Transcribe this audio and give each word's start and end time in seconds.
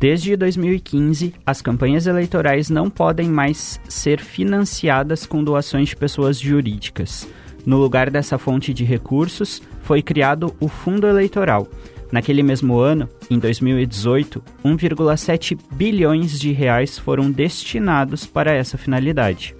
Desde 0.00 0.34
2015, 0.34 1.34
as 1.44 1.60
campanhas 1.60 2.06
eleitorais 2.06 2.70
não 2.70 2.88
podem 2.88 3.28
mais 3.28 3.78
ser 3.86 4.18
financiadas 4.18 5.26
com 5.26 5.44
doações 5.44 5.90
de 5.90 5.96
pessoas 5.96 6.40
jurídicas. 6.40 7.28
No 7.66 7.76
lugar 7.76 8.08
dessa 8.08 8.38
fonte 8.38 8.72
de 8.72 8.82
recursos, 8.82 9.60
foi 9.82 10.00
criado 10.00 10.56
o 10.58 10.68
Fundo 10.68 11.06
Eleitoral. 11.06 11.68
Naquele 12.10 12.42
mesmo 12.42 12.78
ano, 12.78 13.10
em 13.28 13.38
2018, 13.38 14.42
1,7 14.64 15.58
bilhões 15.72 16.40
de 16.40 16.50
reais 16.50 16.98
foram 16.98 17.30
destinados 17.30 18.24
para 18.24 18.54
essa 18.54 18.78
finalidade. 18.78 19.54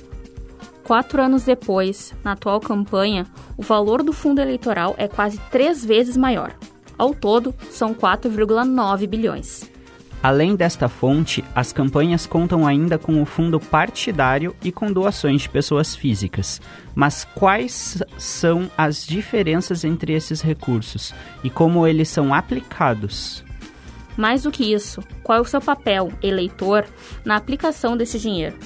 Quatro 0.83 1.23
anos 1.23 1.45
depois, 1.45 2.15
na 2.25 2.33
atual 2.33 2.61
campanha, 2.61 3.27
o 3.59 3.63
valor 3.63 4.03
do 4.03 4.13
fundo 4.13 4.41
eleitoral 4.41 4.95
é 4.97 5.07
quase 5.07 5.39
três 5.51 5.85
vezes 5.85 6.17
maior. 6.17 6.57
Ao 6.97 7.15
todo, 7.15 7.55
são 7.71 7.93
4,9 7.93 9.07
bilhões. 9.07 9.71
Além 10.23 10.55
desta 10.55 10.87
fonte, 10.87 11.43
as 11.55 11.73
campanhas 11.73 12.27
contam 12.27 12.67
ainda 12.67 12.99
com 12.99 13.23
o 13.23 13.25
fundo 13.25 13.59
partidário 13.59 14.55
e 14.63 14.71
com 14.71 14.93
doações 14.93 15.43
de 15.43 15.49
pessoas 15.49 15.97
físicas. 15.97 16.61
Mas 16.95 17.25
quais 17.35 18.03
são 18.19 18.71
as 18.77 19.07
diferenças 19.07 19.83
entre 19.83 20.13
esses 20.13 20.43
recursos 20.43 21.15
e 21.43 21.49
como 21.49 21.87
eles 21.87 22.09
são 22.09 22.35
aplicados? 22.35 23.43
Mais 24.15 24.43
do 24.43 24.51
que 24.51 24.75
isso, 24.75 25.03
qual 25.23 25.39
é 25.39 25.41
o 25.41 25.47
seu 25.47 25.61
papel, 25.61 26.13
eleitor, 26.23 26.85
na 27.25 27.37
aplicação 27.37 27.97
desse 27.97 28.19
dinheiro? 28.19 28.59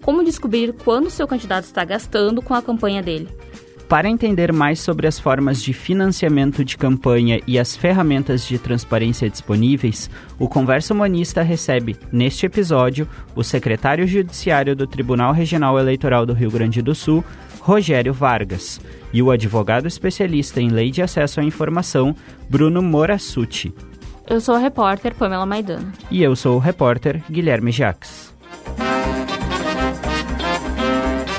Como 0.00 0.24
descobrir 0.24 0.72
quando 0.72 1.10
seu 1.10 1.28
candidato 1.28 1.64
está 1.64 1.84
gastando 1.84 2.40
com 2.40 2.54
a 2.54 2.62
campanha 2.62 3.02
dele? 3.02 3.28
Para 3.92 4.08
entender 4.08 4.54
mais 4.54 4.80
sobre 4.80 5.06
as 5.06 5.20
formas 5.20 5.62
de 5.62 5.74
financiamento 5.74 6.64
de 6.64 6.78
campanha 6.78 7.42
e 7.46 7.58
as 7.58 7.76
ferramentas 7.76 8.42
de 8.46 8.58
transparência 8.58 9.28
disponíveis, 9.28 10.08
o 10.38 10.48
Conversa 10.48 10.94
Humanista 10.94 11.42
recebe, 11.42 11.98
neste 12.10 12.46
episódio, 12.46 13.06
o 13.36 13.44
secretário 13.44 14.06
judiciário 14.06 14.74
do 14.74 14.86
Tribunal 14.86 15.34
Regional 15.34 15.78
Eleitoral 15.78 16.24
do 16.24 16.32
Rio 16.32 16.50
Grande 16.50 16.80
do 16.80 16.94
Sul, 16.94 17.22
Rogério 17.60 18.14
Vargas, 18.14 18.80
e 19.12 19.22
o 19.22 19.30
advogado 19.30 19.86
especialista 19.86 20.58
em 20.58 20.70
lei 20.70 20.90
de 20.90 21.02
acesso 21.02 21.40
à 21.40 21.44
informação, 21.44 22.16
Bruno 22.48 22.80
Morassuti. 22.80 23.74
Eu 24.26 24.40
sou 24.40 24.54
a 24.54 24.58
repórter 24.58 25.14
Pamela 25.14 25.44
Maidana. 25.44 25.92
E 26.10 26.22
eu 26.22 26.34
sou 26.34 26.56
o 26.56 26.60
repórter 26.60 27.22
Guilherme 27.30 27.70
Jacques. 27.70 28.31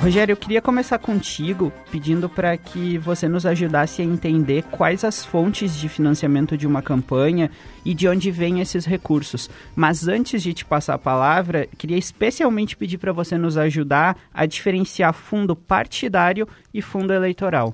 Rogério, 0.03 0.33
eu 0.33 0.37
queria 0.37 0.61
começar 0.61 0.99
contigo 0.99 1.71
pedindo 1.89 2.27
para 2.27 2.57
que 2.57 2.97
você 2.97 3.25
nos 3.25 3.45
ajudasse 3.45 4.01
a 4.01 4.05
entender 4.05 4.63
quais 4.63 5.05
as 5.05 5.23
fontes 5.23 5.77
de 5.77 5.87
financiamento 5.87 6.57
de 6.57 6.67
uma 6.67 6.81
campanha 6.81 7.49
e 7.85 7.93
de 7.93 8.05
onde 8.05 8.29
vêm 8.29 8.59
esses 8.59 8.83
recursos. 8.83 9.49
Mas 9.73 10.05
antes 10.05 10.43
de 10.43 10.53
te 10.53 10.65
passar 10.65 10.95
a 10.95 10.99
palavra, 10.99 11.69
queria 11.77 11.97
especialmente 11.97 12.75
pedir 12.75 12.97
para 12.97 13.13
você 13.13 13.37
nos 13.37 13.57
ajudar 13.57 14.17
a 14.33 14.45
diferenciar 14.45 15.13
fundo 15.13 15.55
partidário 15.55 16.45
e 16.73 16.81
fundo 16.81 17.13
eleitoral. 17.13 17.73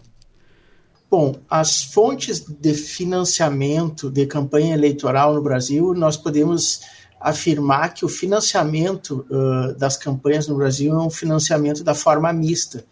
Bom, 1.10 1.34
as 1.50 1.82
fontes 1.82 2.42
de 2.42 2.76
financiamento 2.76 4.12
de 4.12 4.28
campanha 4.28 4.76
eleitoral 4.76 5.34
no 5.34 5.42
Brasil, 5.42 5.96
nós 5.96 6.16
podemos 6.16 6.82
afirmar 7.20 7.94
que 7.94 8.06
o 8.06 8.10
financiamento 8.10 9.26
uh, 9.30 9.74
das 9.76 9.98
campanhas 9.98 10.48
no 10.48 10.56
Brasil 10.56 10.94
é 10.94 11.04
um 11.04 11.10
financiamento 11.10 11.84
da 11.84 11.94
forma 11.94 12.32
mista, 12.32 12.86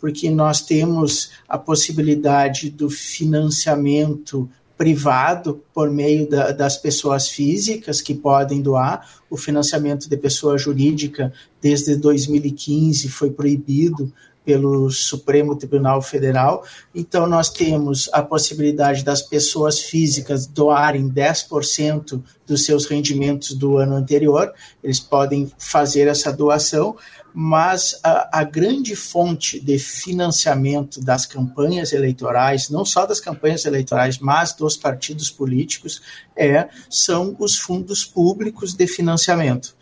porque 0.00 0.30
nós 0.30 0.60
temos 0.60 1.30
a 1.48 1.58
possibilidade 1.58 2.70
do 2.70 2.88
financiamento 2.88 4.48
privado 4.76 5.62
por 5.72 5.90
meio 5.90 6.28
da, 6.28 6.50
das 6.50 6.76
pessoas 6.76 7.28
físicas 7.28 8.00
que 8.00 8.14
podem 8.14 8.60
doar. 8.60 9.08
O 9.30 9.36
financiamento 9.36 10.08
de 10.08 10.16
pessoa 10.16 10.58
jurídica 10.58 11.32
desde 11.60 11.96
2015 11.96 13.08
foi 13.08 13.30
proibido 13.30 14.12
pelo 14.44 14.90
Supremo 14.90 15.56
Tribunal 15.56 16.02
Federal. 16.02 16.64
Então, 16.94 17.26
nós 17.26 17.48
temos 17.48 18.10
a 18.12 18.22
possibilidade 18.22 19.02
das 19.02 19.22
pessoas 19.22 19.80
físicas 19.80 20.46
doarem 20.46 21.08
10% 21.08 22.22
dos 22.46 22.64
seus 22.64 22.86
rendimentos 22.86 23.54
do 23.54 23.78
ano 23.78 23.94
anterior, 23.96 24.52
eles 24.82 25.00
podem 25.00 25.50
fazer 25.58 26.08
essa 26.08 26.30
doação, 26.30 26.94
mas 27.32 27.98
a, 28.04 28.40
a, 28.40 28.44
grande 28.44 28.94
fonte 28.94 29.58
de 29.58 29.76
financiamento 29.78 31.00
das 31.00 31.26
campanhas 31.26 31.92
eleitorais, 31.92 32.70
não 32.70 32.84
só 32.84 33.06
das 33.06 33.18
campanhas 33.18 33.64
eleitorais, 33.64 34.18
mas 34.18 34.52
dos 34.52 34.76
partidos 34.76 35.30
políticos, 35.30 36.00
é, 36.36 36.68
são 36.88 37.34
os 37.40 37.56
fundos 37.56 38.04
públicos 38.04 38.74
de 38.74 38.86
financiamento 38.86 39.74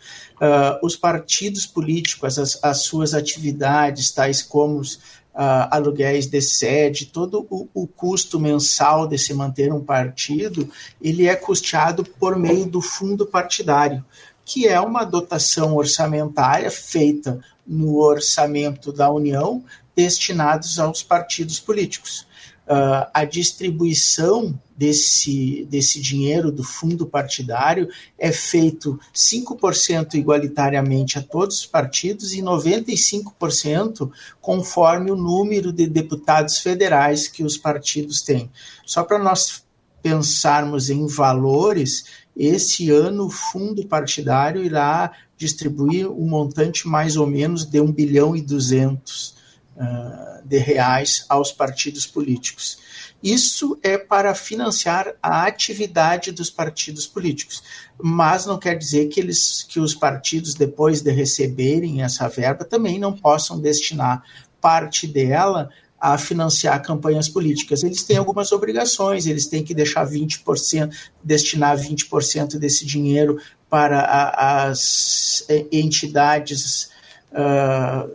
uh, 0.43 0.85
os 0.85 0.97
partidos 0.97 1.65
políticos, 1.65 2.37
as, 2.37 2.59
as, 2.61 2.81
suas 2.81 3.13
atividades, 3.13 4.11
tais 4.11 4.41
como 4.41 4.79
os, 4.79 4.95
uh, 4.95 5.71
aluguéis 5.71 6.27
de 6.27 6.41
sede, 6.41 7.05
todo 7.05 7.47
o, 7.49 7.69
o, 7.73 7.87
custo 7.87 8.37
mensal 8.39 9.07
de 9.07 9.17
se 9.17 9.33
manter 9.33 9.71
um 9.71 9.83
partido, 9.83 10.69
ele 11.01 11.27
é 11.27 11.35
custeado 11.35 12.03
por 12.03 12.37
meio 12.37 12.65
do 12.65 12.81
fundo 12.81 13.25
partidário, 13.25 14.03
que 14.43 14.67
é 14.67 14.79
uma 14.81 15.05
dotação 15.05 15.75
orçamentária 15.75 16.69
feita 16.69 17.39
no 17.65 17.99
orçamento 17.99 18.91
da 18.91 19.09
União 19.09 19.63
destinados 19.95 20.77
aos 20.77 21.01
partidos 21.01 21.59
políticos 21.59 22.27
uh, 22.67 23.09
a 23.13 23.25
distribuição 23.25 24.57
desse, 24.75 25.65
desse 25.69 26.01
dinheiro 26.01 26.51
do 26.51 26.63
fundo 26.63 27.05
partidário 27.05 27.89
é 28.17 28.31
feito 28.31 28.99
5% 29.13 30.15
igualitariamente 30.15 31.19
a 31.19 31.21
todos 31.21 31.59
os 31.59 31.65
partidos 31.65 32.33
e 32.33 32.41
95% 32.41 34.11
conforme 34.41 35.11
o 35.11 35.15
número 35.15 35.71
de 35.71 35.87
deputados 35.87 36.59
federais 36.59 37.27
que 37.27 37.43
os 37.43 37.57
partidos 37.57 38.21
têm. 38.21 38.49
Só 38.85 39.03
para 39.03 39.19
nós 39.19 39.63
pensarmos 40.01 40.89
em 40.89 41.05
valores, 41.07 42.05
esse 42.35 42.89
ano 42.89 43.27
o 43.27 43.29
fundo 43.29 43.85
partidário 43.85 44.63
irá 44.63 45.13
distribuir 45.37 46.09
um 46.09 46.27
montante 46.27 46.87
mais 46.87 47.15
ou 47.15 47.27
menos 47.27 47.65
de 47.65 47.79
1 47.79 47.91
bilhão 47.91 48.35
e 48.35 48.41
200 48.41 49.42
uh, 49.75 50.45
de 50.45 50.57
reais 50.57 51.25
aos 51.29 51.51
partidos 51.51 52.05
políticos. 52.05 52.77
Isso 53.23 53.79
é 53.81 53.97
para 53.97 54.35
financiar 54.35 55.15
a 55.21 55.45
atividade 55.45 56.31
dos 56.31 56.49
partidos 56.49 57.07
políticos, 57.07 57.63
mas 58.01 58.45
não 58.45 58.59
quer 58.59 58.77
dizer 58.77 59.07
que 59.07 59.19
eles, 59.19 59.63
que 59.63 59.79
os 59.79 59.95
partidos 59.95 60.53
depois 60.53 61.01
de 61.01 61.11
receberem 61.11 62.01
essa 62.03 62.27
verba 62.27 62.65
também 62.65 62.99
não 62.99 63.13
possam 63.13 63.59
destinar 63.59 64.23
parte 64.59 65.07
dela 65.07 65.69
a 66.03 66.17
financiar 66.17 66.81
campanhas 66.81 67.29
políticas. 67.29 67.81
Eles 67.81 68.03
têm 68.03 68.17
algumas 68.17 68.51
obrigações, 68.51 69.25
eles 69.25 69.47
têm 69.47 69.63
que 69.63 69.73
deixar 69.73 70.05
20%, 70.05 70.93
destinar 71.23 71.77
20% 71.77 72.57
desse 72.57 72.85
dinheiro 72.85 73.39
para 73.69 74.01
a, 74.01 74.65
as 74.65 75.45
eh, 75.47 75.65
entidades 75.71 76.89
uh, 77.31 78.11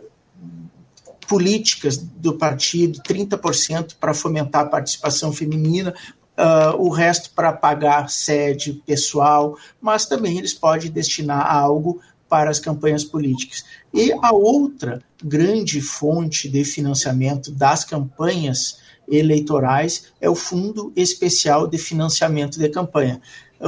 políticas 1.29 1.95
do 1.95 2.33
partido, 2.33 2.99
30% 3.03 3.95
para 3.99 4.15
fomentar 4.15 4.63
a 4.63 4.69
participação 4.69 5.31
feminina, 5.31 5.93
uh, 6.35 6.75
o 6.75 6.89
resto 6.89 7.29
para 7.35 7.53
pagar 7.53 8.09
sede 8.09 8.81
pessoal, 8.83 9.55
mas 9.79 10.07
também 10.07 10.39
eles 10.39 10.55
podem 10.55 10.89
destinar 10.89 11.45
algo 11.55 12.01
para 12.27 12.49
as 12.49 12.59
campanhas 12.59 13.03
políticas. 13.03 13.63
E 13.93 14.11
a 14.11 14.33
outra 14.33 15.03
grande 15.23 15.79
fonte 15.81 16.49
de 16.49 16.63
financiamento 16.63 17.51
das 17.51 17.85
campanhas 17.85 18.79
eleitorais 19.07 20.11
é 20.19 20.29
o 20.29 20.35
Fundo 20.35 20.91
Especial 20.95 21.67
de 21.67 21.77
Financiamento 21.77 22.57
de 22.57 22.69
Campanha, 22.69 23.21
o, 23.59 23.67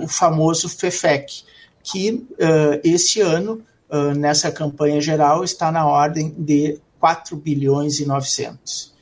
o, 0.00 0.04
o 0.04 0.08
famoso 0.08 0.68
FEFEC, 0.68 1.42
que 1.82 2.12
uh, 2.12 2.80
esse 2.84 3.20
ano 3.20 3.62
uh, 3.90 4.14
nessa 4.14 4.50
campanha 4.50 5.00
geral 5.00 5.44
está 5.44 5.70
na 5.70 5.86
ordem 5.86 6.34
de 6.38 6.80
4 6.98 7.36
bilhões 7.36 8.00
e 8.00 8.06
900. 8.06 8.96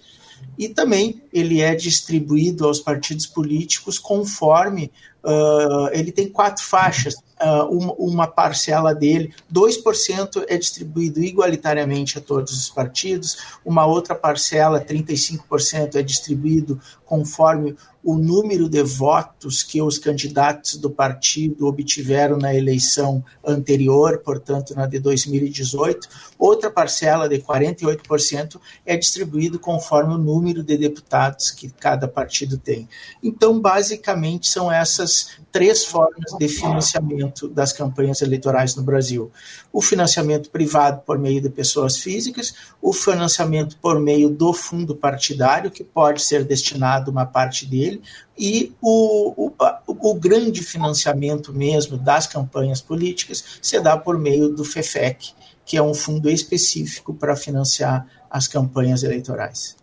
E 0.59 0.69
também 0.69 1.23
ele 1.33 1.61
é 1.61 1.75
distribuído 1.75 2.67
aos 2.67 2.81
partidos 2.81 3.27
políticos 3.27 3.99
conforme 3.99 4.91
uh, 5.23 5.89
ele 5.93 6.11
tem 6.11 6.29
quatro 6.29 6.65
faixas. 6.65 7.15
Uh, 7.39 7.69
uma, 7.69 7.93
uma, 7.99 8.27
parcela 8.27 8.95
dele, 8.95 9.35
2% 9.53 10.47
é 10.49 10.57
distribuído 10.57 11.23
igualitariamente 11.23 12.17
a 12.17 12.21
todos 12.23 12.51
os 12.57 12.71
partidos, 12.71 13.59
uma 13.63 13.85
outra 13.85 14.15
parcela, 14.15 14.81
35%, 14.81 15.97
é 15.97 16.03
distribuído 16.03 16.81
conforme 17.05 17.77
o 18.07 18.17
número 18.17 18.69
de 18.69 18.85
votos 18.85 19.65
que 19.65 19.83
os 19.83 19.99
candidatos 19.99 20.77
do 20.77 20.89
partido 20.89 21.67
obtiveram 21.67 22.39
na 22.39 22.55
eleição 22.55 23.25
anterior, 23.45 24.19
portanto, 24.19 24.77
na 24.77 24.87
de 24.87 25.01
2018. 25.01 26.09
Outra 26.39 26.71
parcela 26.71 27.29
de 27.29 27.41
48% 27.41 28.61
é 28.87 28.97
distribuído 28.97 29.59
conforme 29.59 30.15
o 30.15 30.19
número 30.19 30.63
de 30.63 30.79
deputados 30.79 31.51
que 31.51 31.69
cada 31.69 32.07
partido 32.07 32.57
tem. 32.57 32.89
Então, 33.21 33.59
basicamente, 33.59 34.47
são 34.47 34.71
essas 34.71 35.31
três 35.51 35.85
formas 35.85 36.33
de 36.39 36.49
financiamento 36.49 37.49
das 37.49 37.73
campanhas 37.73 38.21
eleitorais 38.21 38.77
no 38.77 38.83
Brasil: 38.83 39.33
o 39.73 39.81
financiamento 39.81 40.51
privado 40.51 41.01
por 41.07 41.19
meio 41.19 41.41
de 41.41 41.49
pessoas 41.49 41.97
físicas, 41.97 42.55
o 42.81 42.93
financiamento 42.93 43.77
por 43.79 43.99
meio 43.99 44.29
do 44.29 44.53
fundo 44.53 44.95
partidário, 44.95 45.71
que 45.71 45.83
pode 45.83 46.23
ser 46.23 46.45
destinado 46.45 47.11
uma 47.11 47.25
parte 47.25 47.65
dele, 47.65 47.96
e 48.39 48.73
o, 48.81 49.49
o, 49.49 49.53
o 49.87 50.15
grande 50.15 50.63
financiamento 50.63 51.53
mesmo 51.53 51.97
das 51.97 52.27
campanhas 52.27 52.81
políticas 52.81 53.59
se 53.61 53.81
dá 53.81 53.97
por 53.97 54.19
meio 54.19 54.49
do 54.49 54.65
FEFEC, 54.65 55.33
que 55.65 55.77
é 55.77 55.83
um 55.83 55.95
fundo 55.95 56.31
específico 56.31 57.15
para 57.15 57.35
financiar 57.35 58.07
as 58.31 58.47
campanhas 58.47 59.03
eleitorais. 59.03 59.77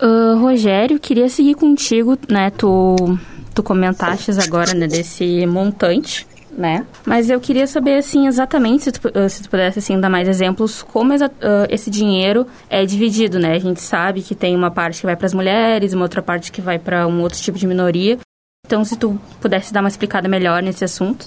Uh, 0.00 0.38
Rogério, 0.40 0.98
queria 0.98 1.28
seguir 1.28 1.54
contigo, 1.54 2.16
né? 2.28 2.50
Tu, 2.50 2.96
tu 3.54 3.62
comentaste 3.62 4.30
agora 4.42 4.72
né, 4.74 4.86
desse 4.86 5.46
montante, 5.46 6.26
né? 6.56 6.86
Mas 7.04 7.30
eu 7.30 7.40
queria 7.40 7.66
saber, 7.66 7.96
assim, 7.96 8.26
exatamente, 8.26 8.84
se 8.84 8.92
tu, 8.92 9.08
uh, 9.08 9.28
se 9.28 9.42
tu 9.42 9.50
pudesse, 9.50 9.78
assim, 9.78 9.98
dar 9.98 10.10
mais 10.10 10.28
exemplos, 10.28 10.82
como 10.82 11.14
uh, 11.14 11.18
esse 11.68 11.90
dinheiro 11.90 12.46
é 12.68 12.84
dividido, 12.84 13.38
né? 13.38 13.52
A 13.52 13.58
gente 13.58 13.80
sabe 13.80 14.22
que 14.22 14.34
tem 14.34 14.54
uma 14.54 14.70
parte 14.70 15.00
que 15.00 15.06
vai 15.06 15.16
para 15.16 15.26
as 15.26 15.34
mulheres, 15.34 15.92
uma 15.92 16.04
outra 16.04 16.22
parte 16.22 16.52
que 16.52 16.60
vai 16.60 16.78
para 16.78 17.06
um 17.06 17.22
outro 17.22 17.40
tipo 17.40 17.58
de 17.58 17.66
minoria. 17.66 18.18
Então, 18.66 18.84
se 18.84 18.96
tu 18.96 19.18
pudesse 19.40 19.72
dar 19.72 19.80
uma 19.80 19.88
explicada 19.88 20.28
melhor 20.28 20.62
nesse 20.62 20.84
assunto. 20.84 21.26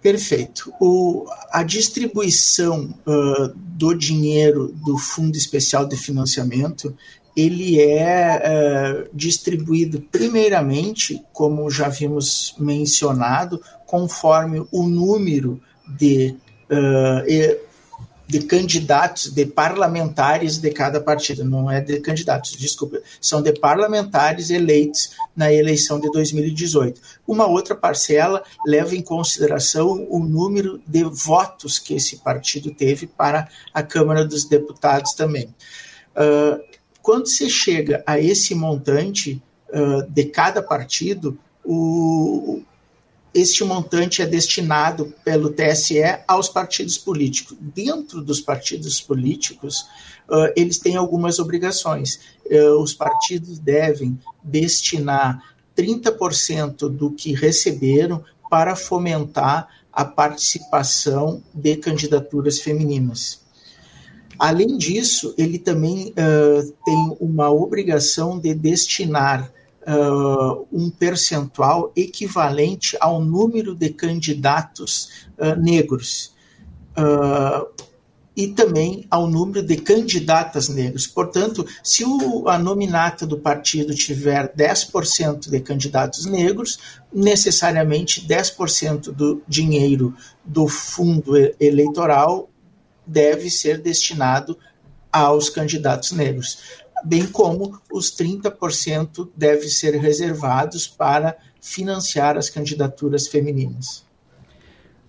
Perfeito. 0.00 0.72
O, 0.80 1.26
a 1.50 1.62
distribuição 1.62 2.94
uh, 3.06 3.52
do 3.54 3.92
dinheiro 3.94 4.74
do 4.84 4.96
Fundo 4.96 5.36
Especial 5.36 5.86
de 5.86 5.96
Financiamento 5.96 6.96
ele 7.40 7.80
é 7.80 8.42
uh, 9.04 9.08
distribuído 9.12 10.00
primeiramente, 10.00 11.22
como 11.32 11.70
já 11.70 11.88
vimos 11.88 12.54
mencionado, 12.58 13.60
conforme 13.86 14.66
o 14.70 14.82
número 14.82 15.60
de 15.86 16.36
uh, 16.70 17.70
de 18.30 18.44
candidatos, 18.44 19.32
de 19.32 19.44
parlamentares 19.44 20.56
de 20.56 20.70
cada 20.70 21.00
partido, 21.00 21.44
não 21.44 21.68
é 21.68 21.80
de 21.80 21.98
candidatos, 21.98 22.52
desculpa, 22.52 23.00
são 23.20 23.42
de 23.42 23.52
parlamentares 23.52 24.50
eleitos 24.50 25.10
na 25.34 25.52
eleição 25.52 25.98
de 25.98 26.08
2018. 26.12 27.00
Uma 27.26 27.46
outra 27.46 27.74
parcela 27.74 28.44
leva 28.64 28.94
em 28.94 29.02
consideração 29.02 30.06
o 30.08 30.20
número 30.20 30.80
de 30.86 31.02
votos 31.02 31.80
que 31.80 31.94
esse 31.94 32.18
partido 32.18 32.70
teve 32.72 33.08
para 33.08 33.48
a 33.74 33.82
Câmara 33.82 34.24
dos 34.24 34.44
Deputados 34.44 35.12
também. 35.14 35.52
Uh, 36.14 36.69
quando 37.10 37.26
se 37.26 37.50
chega 37.50 38.04
a 38.06 38.20
esse 38.20 38.54
montante 38.54 39.42
uh, 39.70 40.08
de 40.08 40.26
cada 40.26 40.62
partido, 40.62 41.36
o, 41.64 42.62
este 43.34 43.64
montante 43.64 44.22
é 44.22 44.26
destinado 44.26 45.12
pelo 45.24 45.50
TSE 45.50 46.04
aos 46.28 46.48
partidos 46.48 46.96
políticos. 46.96 47.56
Dentro 47.60 48.22
dos 48.22 48.40
partidos 48.40 49.00
políticos, 49.00 49.80
uh, 50.28 50.52
eles 50.54 50.78
têm 50.78 50.94
algumas 50.94 51.40
obrigações. 51.40 52.20
Uh, 52.46 52.80
os 52.80 52.94
partidos 52.94 53.58
devem 53.58 54.16
destinar 54.40 55.42
30% 55.76 56.88
do 56.88 57.10
que 57.10 57.34
receberam 57.34 58.22
para 58.48 58.76
fomentar 58.76 59.68
a 59.92 60.04
participação 60.04 61.42
de 61.52 61.74
candidaturas 61.74 62.60
femininas. 62.60 63.40
Além 64.38 64.78
disso, 64.78 65.34
ele 65.36 65.58
também 65.58 66.08
uh, 66.08 66.72
tem 66.84 67.16
uma 67.20 67.50
obrigação 67.50 68.38
de 68.38 68.54
destinar 68.54 69.52
uh, 69.82 70.66
um 70.72 70.90
percentual 70.90 71.92
equivalente 71.94 72.96
ao 73.00 73.20
número 73.22 73.74
de 73.74 73.90
candidatos 73.90 75.26
uh, 75.38 75.60
negros. 75.60 76.38
E 78.36 78.48
também 78.48 79.06
ao 79.10 79.26
número 79.26 79.62
de 79.62 79.76
candidatas 79.76 80.68
negras. 80.68 81.06
Portanto, 81.06 81.66
se 81.82 82.04
o, 82.04 82.46
a 82.48 82.58
nominata 82.58 83.26
do 83.26 83.38
partido 83.38 83.94
tiver 83.94 84.54
10% 84.54 85.48
de 85.48 85.60
candidatos 85.60 86.26
negros, 86.26 86.78
necessariamente 87.12 88.26
10% 88.26 89.12
do 89.12 89.42
dinheiro 89.48 90.14
do 90.44 90.68
fundo 90.68 91.32
eleitoral 91.58 92.49
deve 93.10 93.50
ser 93.50 93.78
destinado 93.78 94.58
aos 95.12 95.48
candidatos 95.48 96.12
negros 96.12 96.80
bem 97.04 97.26
como 97.26 97.78
os 97.92 98.14
30% 98.14 99.28
devem 99.36 99.68
ser 99.68 99.94
reservados 99.96 100.86
para 100.86 101.36
financiar 101.60 102.36
as 102.36 102.48
candidaturas 102.48 103.28
femininas. 103.28 104.04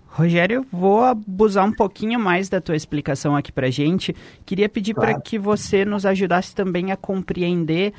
Rogério, 0.08 0.66
vou 0.70 1.02
abusar 1.02 1.66
um 1.66 1.72
pouquinho 1.72 2.20
mais 2.20 2.50
da 2.50 2.60
tua 2.60 2.76
explicação 2.76 3.34
aqui 3.34 3.50
para 3.50 3.72
gente. 3.72 4.14
Queria 4.46 4.68
pedir 4.68 4.94
claro. 4.94 5.14
para 5.14 5.22
que 5.22 5.40
você 5.40 5.86
nos 5.86 6.06
ajudasse 6.06 6.54
também 6.54 6.92
a 6.92 6.98
compreender 6.98 7.94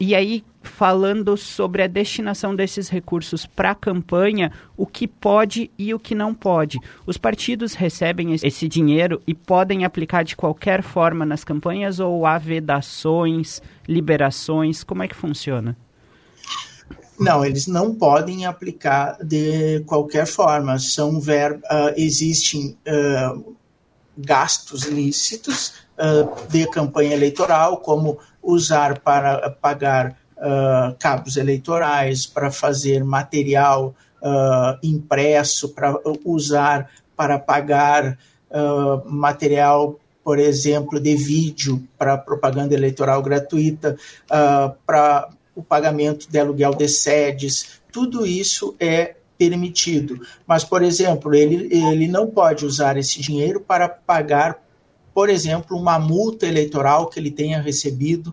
e 0.00 0.14
aí, 0.14 0.44
falando 0.62 1.36
sobre 1.36 1.82
a 1.82 1.86
destinação 1.86 2.54
desses 2.54 2.88
recursos 2.88 3.46
para 3.46 3.70
a 3.70 3.74
campanha, 3.74 4.52
o 4.76 4.86
que 4.86 5.06
pode 5.06 5.70
e 5.78 5.94
o 5.94 5.98
que 5.98 6.14
não 6.14 6.34
pode. 6.34 6.78
Os 7.06 7.16
partidos 7.16 7.74
recebem 7.74 8.34
esse 8.34 8.68
dinheiro 8.68 9.22
e 9.26 9.34
podem 9.34 9.84
aplicar 9.84 10.24
de 10.24 10.36
qualquer 10.36 10.82
forma 10.82 11.24
nas 11.24 11.44
campanhas 11.44 12.00
ou 12.00 12.26
há 12.26 12.36
vedações, 12.36 13.62
liberações? 13.86 14.84
Como 14.84 15.02
é 15.02 15.08
que 15.08 15.16
funciona? 15.16 15.76
Não, 17.18 17.44
eles 17.44 17.66
não 17.66 17.94
podem 17.94 18.46
aplicar 18.46 19.18
de 19.22 19.80
qualquer 19.86 20.26
forma. 20.26 20.78
São 20.78 21.18
ver, 21.20 21.54
uh, 21.54 21.92
existem 21.96 22.76
uh, 22.86 23.56
gastos 24.16 24.84
lícitos 24.84 25.74
uh, 25.98 26.48
de 26.48 26.66
campanha 26.68 27.14
eleitoral, 27.14 27.78
como 27.78 28.18
usar 28.42 29.00
para 29.00 29.50
pagar 29.50 30.16
uh, 30.36 30.94
cabos 30.98 31.36
eleitorais, 31.36 32.26
para 32.26 32.50
fazer 32.50 33.04
material 33.04 33.94
uh, 34.22 34.78
impresso, 34.82 35.70
para 35.70 35.94
usar 36.24 36.90
para 37.16 37.36
pagar 37.36 38.16
uh, 38.50 39.10
material, 39.10 39.98
por 40.22 40.38
exemplo, 40.38 41.00
de 41.00 41.16
vídeo 41.16 41.82
para 41.98 42.16
propaganda 42.16 42.74
eleitoral 42.74 43.20
gratuita, 43.22 43.96
para 44.86 45.28
o 45.56 45.62
pagamento 45.62 46.30
de 46.30 46.38
aluguel 46.38 46.74
de 46.74 46.88
sedes, 46.88 47.80
tudo 47.90 48.24
isso 48.24 48.76
é 48.78 49.16
permitido. 49.36 50.20
Mas, 50.46 50.64
por 50.64 50.82
exemplo, 50.82 51.34
ele, 51.34 51.68
ele 51.74 52.06
não 52.06 52.28
pode 52.28 52.64
usar 52.64 52.96
esse 52.96 53.20
dinheiro 53.20 53.60
para 53.60 53.88
pagar 53.88 54.62
por 55.18 55.28
exemplo, 55.28 55.76
uma 55.76 55.98
multa 55.98 56.46
eleitoral 56.46 57.08
que 57.08 57.18
ele 57.18 57.32
tenha 57.32 57.60
recebido 57.60 58.32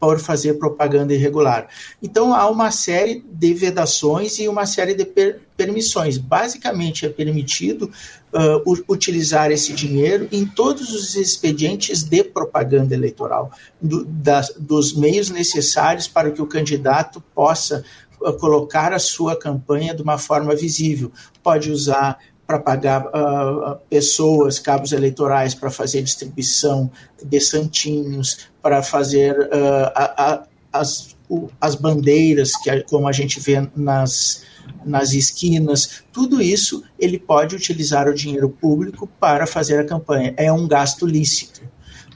por 0.00 0.18
fazer 0.18 0.54
propaganda 0.54 1.14
irregular. 1.14 1.68
Então, 2.02 2.34
há 2.34 2.50
uma 2.50 2.72
série 2.72 3.24
de 3.24 3.54
vedações 3.54 4.40
e 4.40 4.48
uma 4.48 4.66
série 4.66 4.94
de 4.94 5.04
per 5.04 5.42
permissões. 5.56 6.18
Basicamente, 6.18 7.06
é 7.06 7.08
permitido 7.08 7.84
uh, 7.84 8.84
utilizar 8.88 9.52
esse 9.52 9.72
dinheiro 9.72 10.26
em 10.32 10.44
todos 10.44 10.92
os 10.92 11.14
expedientes 11.14 12.02
de 12.02 12.24
propaganda 12.24 12.96
eleitoral, 12.96 13.52
do, 13.80 14.04
das, 14.04 14.52
dos 14.58 14.92
meios 14.92 15.30
necessários 15.30 16.08
para 16.08 16.32
que 16.32 16.42
o 16.42 16.46
candidato 16.48 17.22
possa 17.32 17.84
colocar 18.40 18.92
a 18.92 18.98
sua 18.98 19.36
campanha 19.38 19.94
de 19.94 20.02
uma 20.02 20.18
forma 20.18 20.52
visível. 20.56 21.12
Pode 21.44 21.70
usar 21.70 22.18
para 22.46 22.58
pagar 22.58 23.06
uh, 23.06 23.78
pessoas, 23.88 24.58
cabos 24.58 24.92
eleitorais, 24.92 25.54
para 25.54 25.70
fazer 25.70 26.02
distribuição 26.02 26.90
de 27.22 27.40
santinhos, 27.40 28.48
para 28.62 28.82
fazer 28.82 29.38
uh, 29.38 29.90
a, 29.94 30.32
a, 30.32 30.42
as, 30.72 31.16
o, 31.28 31.48
as 31.60 31.74
bandeiras, 31.74 32.56
que 32.56 32.82
como 32.82 33.08
a 33.08 33.12
gente 33.12 33.40
vê 33.40 33.66
nas, 33.74 34.42
nas 34.84 35.12
esquinas, 35.12 36.02
tudo 36.12 36.42
isso 36.42 36.82
ele 36.98 37.18
pode 37.18 37.56
utilizar 37.56 38.08
o 38.08 38.14
dinheiro 38.14 38.50
público 38.50 39.08
para 39.18 39.46
fazer 39.46 39.78
a 39.80 39.84
campanha. 39.84 40.34
É 40.36 40.52
um 40.52 40.68
gasto 40.68 41.06
lícito. 41.06 41.62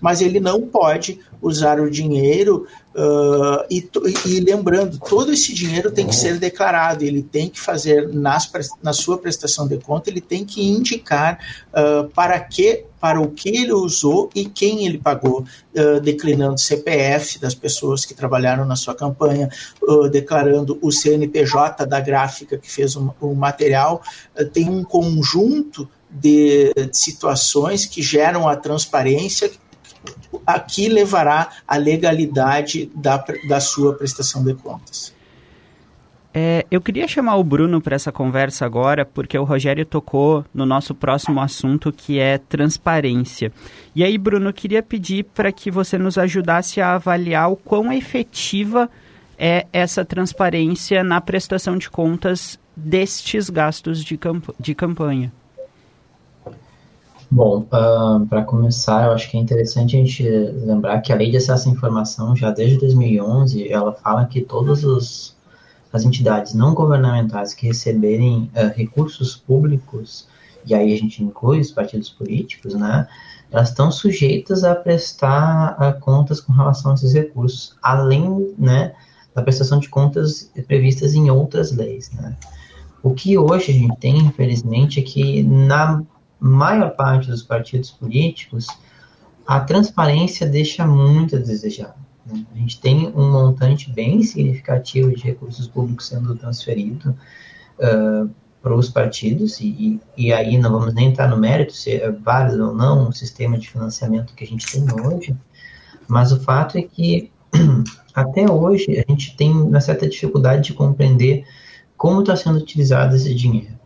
Mas 0.00 0.20
ele 0.20 0.38
não 0.38 0.62
pode 0.62 1.18
usar 1.42 1.80
o 1.80 1.90
dinheiro 1.90 2.66
uh, 2.98 3.64
e, 3.70 3.88
e, 4.26 4.40
lembrando, 4.40 4.98
todo 4.98 5.32
esse 5.32 5.54
dinheiro 5.54 5.90
tem 5.90 6.06
que 6.06 6.14
ser 6.14 6.38
declarado, 6.38 7.04
ele 7.04 7.22
tem 7.22 7.48
que 7.48 7.60
fazer 7.60 8.08
nas, 8.12 8.50
na 8.82 8.92
sua 8.92 9.16
prestação 9.18 9.68
de 9.68 9.78
conta, 9.78 10.10
ele 10.10 10.20
tem 10.20 10.44
que 10.44 10.66
indicar 10.66 11.38
uh, 11.70 12.08
para 12.10 12.38
que 12.40 12.84
para 13.00 13.20
o 13.20 13.30
que 13.30 13.50
ele 13.50 13.72
usou 13.72 14.28
e 14.34 14.44
quem 14.46 14.84
ele 14.84 14.98
pagou, 14.98 15.44
uh, 15.76 16.00
declinando 16.00 16.58
CPF 16.58 17.38
das 17.38 17.54
pessoas 17.54 18.04
que 18.04 18.12
trabalharam 18.12 18.64
na 18.64 18.74
sua 18.74 18.92
campanha, 18.92 19.48
declarando 20.10 20.76
o 20.82 20.90
CNPJ 20.90 21.86
da 21.86 22.00
gráfica 22.00 22.58
que 22.58 22.68
fez 22.68 22.96
o, 22.96 23.34
material. 23.36 24.02
tem 24.52 24.68
um 24.68 24.82
conjunto 24.82 25.88
de, 26.10 26.72
de 26.74 26.98
situações 26.98 27.86
que 27.86 28.02
geram 28.02 28.48
a 28.48 28.56
transparência 28.56 29.48
aqui 30.46 30.88
levará 30.88 31.48
à 31.66 31.76
legalidade 31.76 32.90
da, 32.94 33.24
da 33.48 33.60
sua 33.60 33.94
prestação 33.94 34.44
de 34.44 34.54
contas. 34.54 35.16
É, 36.32 36.66
eu 36.70 36.80
queria 36.80 37.08
chamar 37.08 37.36
o 37.36 37.44
Bruno 37.44 37.80
para 37.80 37.96
essa 37.96 38.12
conversa 38.12 38.64
agora, 38.64 39.04
porque 39.04 39.36
o 39.36 39.44
Rogério 39.44 39.84
tocou 39.84 40.44
no 40.54 40.66
nosso 40.66 40.94
próximo 40.94 41.40
assunto, 41.40 41.90
que 41.90 42.18
é 42.18 42.38
transparência. 42.38 43.50
E 43.94 44.04
aí, 44.04 44.16
Bruno, 44.18 44.52
queria 44.52 44.82
pedir 44.82 45.24
para 45.24 45.50
que 45.50 45.70
você 45.70 45.96
nos 45.98 46.18
ajudasse 46.18 46.80
a 46.80 46.94
avaliar 46.94 47.50
o 47.50 47.56
quão 47.56 47.92
efetiva 47.92 48.90
é 49.38 49.66
essa 49.72 50.04
transparência 50.04 51.02
na 51.02 51.20
prestação 51.20 51.76
de 51.78 51.88
contas 51.88 52.58
destes 52.76 53.48
gastos 53.48 54.04
de, 54.04 54.16
camp 54.16 54.48
de 54.60 54.74
campanha. 54.74 55.32
Bom, 57.30 57.61
para 57.61 58.42
começar, 58.44 59.06
eu 59.06 59.12
acho 59.12 59.30
que 59.30 59.37
é 59.37 59.40
interessante 59.40 59.94
a 59.94 59.99
gente 59.99 60.23
lembrar 60.23 61.00
que 61.00 61.12
a 61.12 61.16
Lei 61.16 61.30
de 61.30 61.37
Acesso 61.37 61.68
à 61.68 61.73
Informação, 61.73 62.35
já 62.35 62.50
desde 62.50 62.78
2011, 62.78 63.70
ela 63.70 63.92
fala 63.92 64.25
que 64.25 64.40
todos 64.40 64.82
os 64.82 65.37
as 65.92 66.04
entidades 66.04 66.54
não 66.54 66.75
governamentais 66.75 67.54
que 67.54 67.66
receberem 67.66 68.50
uh, 68.54 68.75
recursos 68.76 69.37
públicos, 69.37 70.28
e 70.66 70.75
aí 70.75 70.92
a 70.92 70.97
gente 70.97 71.23
inclui 71.25 71.61
os 71.61 71.73
partidos 71.73 72.11
políticos, 72.11 72.75
né, 72.75 73.08
elas 73.50 73.70
estão 73.70 73.90
sujeitas 73.90 74.64
a 74.64 74.75
prestar 74.75 75.76
uh, 75.80 75.99
contas 76.00 76.40
com 76.40 76.52
relação 76.52 76.90
a 76.90 76.94
esses 76.94 77.14
recursos, 77.14 77.75
além 77.82 78.54
né, 78.58 78.94
da 79.35 79.42
prestação 79.42 79.78
de 79.78 79.88
contas 79.88 80.50
previstas 80.66 81.14
em 81.14 81.30
outras 81.30 81.73
leis. 81.73 82.11
Né. 82.12 82.37
O 83.02 83.14
que 83.14 83.38
hoje 83.38 83.70
a 83.70 83.75
gente 83.75 83.97
tem, 83.97 84.18
infelizmente, 84.18 85.00
é 85.00 85.02
que 85.02 85.42
na 85.42 86.02
maior 86.40 86.90
parte 86.90 87.28
dos 87.30 87.42
partidos 87.42 87.90
políticos, 87.90 88.66
a 89.47 89.61
transparência 89.61 90.47
deixa 90.47 90.87
muito 90.87 91.37
a 91.37 91.38
desejar. 91.38 91.97
Né? 92.26 92.45
A 92.54 92.59
gente 92.59 92.80
tem 92.80 93.09
um 93.09 93.30
montante 93.30 93.90
bem 93.90 94.23
significativo 94.23 95.11
de 95.14 95.23
recursos 95.23 95.66
públicos 95.66 96.07
sendo 96.07 96.37
transferido 96.37 97.16
uh, 97.78 98.30
para 98.61 98.75
os 98.75 98.88
partidos, 98.88 99.61
e, 99.61 100.00
e 100.16 100.33
aí 100.33 100.59
não 100.59 100.71
vamos 100.73 100.92
nem 100.92 101.09
entrar 101.09 101.28
no 101.28 101.37
mérito 101.37 101.73
se 101.73 101.92
é 101.92 102.11
válido 102.11 102.68
ou 102.68 102.75
não 102.75 103.09
o 103.09 103.12
sistema 103.12 103.57
de 103.57 103.71
financiamento 103.71 104.35
que 104.35 104.45
a 104.45 104.47
gente 104.47 104.71
tem 104.71 104.85
hoje, 105.07 105.37
mas 106.07 106.33
o 106.33 106.40
fato 106.40 106.76
é 106.76 106.83
que 106.83 107.30
até 108.14 108.50
hoje 108.50 108.99
a 108.99 109.11
gente 109.11 109.37
tem 109.37 109.52
uma 109.52 109.80
certa 109.80 110.09
dificuldade 110.09 110.64
de 110.64 110.75
compreender 110.75 111.45
como 111.97 112.21
está 112.21 112.37
sendo 112.37 112.59
utilizado 112.59 113.16
esse 113.16 113.35
dinheiro. 113.35 113.77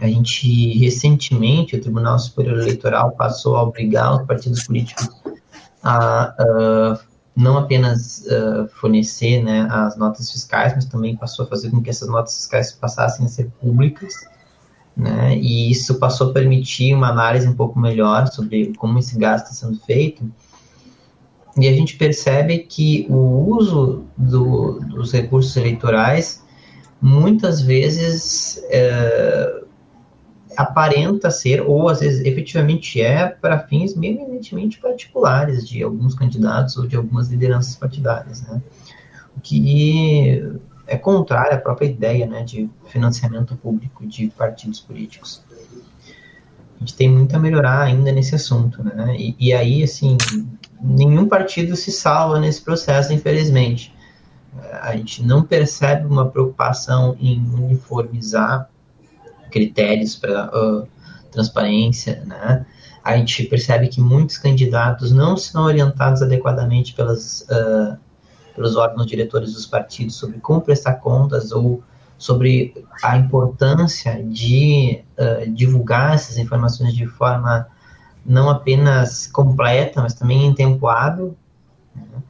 A 0.00 0.06
gente, 0.06 0.76
recentemente, 0.78 1.76
o 1.76 1.80
Tribunal 1.80 2.18
Superior 2.18 2.58
Eleitoral 2.58 3.12
passou 3.12 3.56
a 3.56 3.62
obrigar 3.62 4.20
os 4.20 4.26
partidos 4.26 4.64
políticos 4.64 5.08
a 5.82 6.34
uh, 6.40 7.14
não 7.36 7.58
apenas 7.58 8.24
uh, 8.26 8.68
fornecer 8.80 9.42
né, 9.42 9.66
as 9.70 9.96
notas 9.96 10.30
fiscais, 10.30 10.72
mas 10.74 10.84
também 10.84 11.16
passou 11.16 11.44
a 11.44 11.48
fazer 11.48 11.70
com 11.70 11.82
que 11.82 11.90
essas 11.90 12.08
notas 12.08 12.36
fiscais 12.36 12.72
passassem 12.72 13.26
a 13.26 13.28
ser 13.28 13.50
públicas, 13.60 14.14
né, 14.96 15.36
e 15.36 15.70
isso 15.70 15.96
passou 15.96 16.30
a 16.30 16.32
permitir 16.32 16.94
uma 16.94 17.08
análise 17.08 17.48
um 17.48 17.54
pouco 17.54 17.78
melhor 17.78 18.28
sobre 18.28 18.72
como 18.78 18.98
esse 18.98 19.18
gasto 19.18 19.46
está 19.46 19.66
sendo 19.66 19.80
feito, 19.80 20.30
e 21.56 21.68
a 21.68 21.72
gente 21.72 21.96
percebe 21.96 22.60
que 22.60 23.06
o 23.08 23.56
uso 23.56 24.04
do, 24.16 24.80
dos 24.80 25.12
recursos 25.12 25.56
eleitorais 25.56 26.42
muitas 27.00 27.60
vezes 27.60 28.60
é, 28.70 29.63
aparenta 30.56 31.30
ser, 31.30 31.60
ou 31.60 31.88
às 31.88 32.00
vezes 32.00 32.24
efetivamente 32.24 33.00
é, 33.00 33.26
para 33.26 33.58
fins 33.60 33.96
eminentemente 33.96 34.78
particulares 34.78 35.66
de 35.66 35.82
alguns 35.82 36.14
candidatos 36.14 36.76
ou 36.76 36.86
de 36.86 36.96
algumas 36.96 37.28
lideranças 37.28 37.76
partidárias, 37.76 38.42
né? 38.42 38.62
O 39.36 39.40
que 39.40 40.42
é 40.86 40.96
contrário 40.96 41.54
à 41.54 41.58
própria 41.58 41.86
ideia 41.86 42.26
né, 42.26 42.42
de 42.42 42.68
financiamento 42.86 43.56
público 43.56 44.06
de 44.06 44.28
partidos 44.28 44.80
políticos. 44.80 45.42
A 46.76 46.80
gente 46.80 46.94
tem 46.94 47.10
muito 47.10 47.34
a 47.34 47.38
melhorar 47.38 47.82
ainda 47.82 48.12
nesse 48.12 48.34
assunto, 48.34 48.82
né? 48.82 49.16
E, 49.16 49.34
e 49.38 49.52
aí, 49.52 49.82
assim, 49.82 50.16
nenhum 50.80 51.26
partido 51.28 51.76
se 51.76 51.90
salva 51.90 52.38
nesse 52.38 52.60
processo, 52.60 53.12
infelizmente. 53.12 53.94
A 54.82 54.94
gente 54.96 55.24
não 55.24 55.42
percebe 55.42 56.06
uma 56.06 56.28
preocupação 56.28 57.16
em 57.18 57.40
uniformizar 57.54 58.68
critérios 59.54 60.16
para 60.16 60.50
uh, 60.50 60.88
transparência, 61.30 62.24
né? 62.26 62.66
A 63.04 63.16
gente 63.16 63.44
percebe 63.44 63.86
que 63.86 64.00
muitos 64.00 64.36
candidatos 64.36 65.12
não 65.12 65.36
são 65.36 65.64
orientados 65.64 66.22
adequadamente 66.22 66.92
pelas, 66.94 67.42
uh, 67.42 67.96
pelos 68.54 68.74
órgãos 68.74 69.06
diretores 69.06 69.52
dos 69.52 69.64
partidos 69.64 70.16
sobre 70.16 70.40
como 70.40 70.60
prestar 70.60 70.94
contas 70.94 71.52
ou 71.52 71.82
sobre 72.18 72.74
a 73.02 73.16
importância 73.16 74.20
de 74.24 75.04
uh, 75.18 75.48
divulgar 75.52 76.14
essas 76.14 76.36
informações 76.36 76.92
de 76.94 77.06
forma 77.06 77.68
não 78.26 78.48
apenas 78.50 79.26
completa, 79.28 80.02
mas 80.02 80.14
também 80.14 80.46
em 80.46 80.54
tempo 80.54 80.88
hábil. 80.88 81.36
Né? 81.94 82.22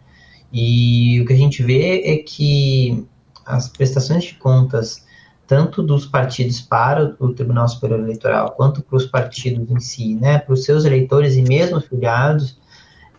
E 0.52 1.20
o 1.22 1.26
que 1.26 1.32
a 1.32 1.36
gente 1.36 1.62
vê 1.62 2.02
é 2.04 2.16
que 2.18 3.06
as 3.46 3.68
prestações 3.68 4.24
de 4.24 4.34
contas 4.34 5.03
tanto 5.46 5.82
dos 5.82 6.06
partidos 6.06 6.60
para 6.60 7.16
o 7.20 7.32
Tribunal 7.32 7.68
Superior 7.68 8.00
Eleitoral 8.00 8.52
quanto 8.52 8.82
para 8.82 8.96
os 8.96 9.06
partidos 9.06 9.70
em 9.70 9.80
si, 9.80 10.14
né, 10.14 10.38
para 10.38 10.54
os 10.54 10.64
seus 10.64 10.84
eleitores 10.84 11.36
e 11.36 11.42
mesmo 11.42 11.80
filiados, 11.80 12.58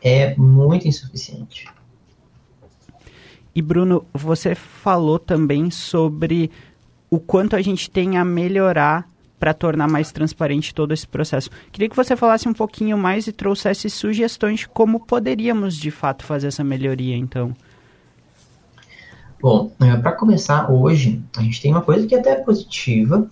é 0.01 0.35
muito 0.35 0.87
insuficiente. 0.87 1.67
E 3.53 3.61
Bruno, 3.61 4.05
você 4.13 4.53
falou 4.53 5.17
também 5.17 5.71
sobre 5.71 6.51
o 7.09 7.19
quanto 7.19 7.55
a 7.55 7.61
gente 7.61 7.89
tem 7.89 8.17
a 8.17 8.25
melhorar 8.25 9.07
para 9.39 9.53
tornar 9.53 9.87
mais 9.87 10.11
transparente 10.11 10.73
todo 10.73 10.93
esse 10.93 11.07
processo. 11.07 11.49
Queria 11.71 11.89
que 11.89 11.95
você 11.95 12.15
falasse 12.15 12.47
um 12.47 12.53
pouquinho 12.53 12.97
mais 12.97 13.27
e 13.27 13.31
trouxesse 13.31 13.89
sugestões 13.89 14.61
de 14.61 14.67
como 14.67 15.05
poderíamos 15.05 15.77
de 15.77 15.91
fato 15.91 16.25
fazer 16.25 16.47
essa 16.47 16.63
melhoria, 16.63 17.15
então. 17.15 17.55
Bom, 19.45 19.71
é, 19.79 19.95
para 19.97 20.11
começar 20.13 20.71
hoje, 20.71 21.23
a 21.37 21.43
gente 21.43 21.61
tem 21.61 21.71
uma 21.71 21.83
coisa 21.83 22.07
que 22.07 22.15
é 22.15 22.19
até 22.19 22.33
positiva, 22.33 23.29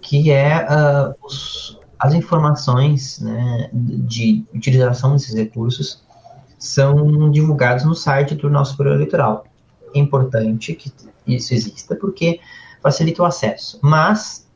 que 0.00 0.30
é 0.30 0.64
uh, 0.64 1.26
os, 1.26 1.80
as 1.98 2.14
informações 2.14 3.18
né, 3.18 3.68
de 3.72 4.44
utilização 4.54 5.14
desses 5.14 5.34
recursos 5.34 6.04
são 6.56 7.32
divulgados 7.32 7.84
no 7.84 7.96
site 7.96 8.36
do 8.36 8.48
nosso 8.48 8.70
Superior 8.70 8.94
Eleitoral. 8.94 9.44
É 9.92 9.98
importante 9.98 10.72
que 10.72 10.92
isso 11.26 11.52
exista 11.52 11.96
porque 11.96 12.38
facilita 12.80 13.24
o 13.24 13.26
acesso, 13.26 13.80
mas 13.82 14.46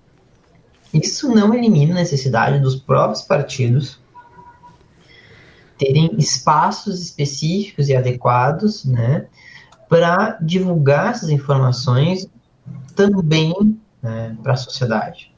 isso 0.95 1.29
não 1.35 1.52
elimina 1.52 1.90
a 1.90 1.97
necessidade 1.97 2.61
dos 2.61 2.76
próprios 2.76 3.23
partidos 3.23 3.99
terem 5.76 6.14
espaços 6.17 7.02
específicos 7.02 7.88
e 7.88 7.97
adequados, 7.97 8.85
né, 8.85 9.26
para 9.91 10.39
divulgar 10.41 11.11
essas 11.11 11.31
informações 11.31 12.29
também 12.95 13.77
né, 14.01 14.37
para 14.41 14.53
a 14.53 14.57
sociedade. 14.57 15.35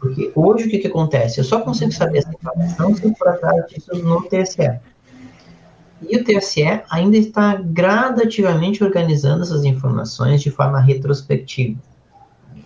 Porque 0.00 0.32
hoje 0.34 0.66
o 0.66 0.68
que, 0.68 0.78
que 0.78 0.88
acontece? 0.88 1.38
Eu 1.38 1.44
só 1.44 1.60
consigo 1.60 1.92
saber 1.92 2.18
essa 2.18 2.30
informação 2.30 2.94
se 2.94 3.04
eu 3.04 3.14
for 3.14 3.28
atrás 3.28 3.66
disso 3.68 3.94
no 3.94 4.22
TSE. 4.24 4.80
E 6.08 6.16
o 6.16 6.24
TSE 6.24 6.82
ainda 6.90 7.16
está 7.16 7.54
gradativamente 7.54 8.82
organizando 8.82 9.44
essas 9.44 9.64
informações 9.64 10.42
de 10.42 10.50
forma 10.50 10.80
retrospectiva. 10.80 11.78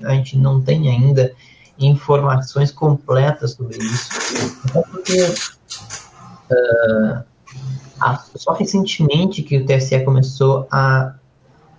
A 0.04 0.14
gente 0.14 0.38
não 0.38 0.62
tem 0.62 0.88
ainda 0.88 1.32
informações 1.78 2.70
completas 2.70 3.52
sobre 3.52 3.78
isso. 3.78 4.08
Até 4.66 4.82
porque 4.82 5.22
uh, 6.50 7.24
só 8.36 8.52
recentemente 8.52 9.42
que 9.42 9.58
o 9.58 9.66
TSE 9.66 10.04
começou 10.04 10.66
a 10.70 11.14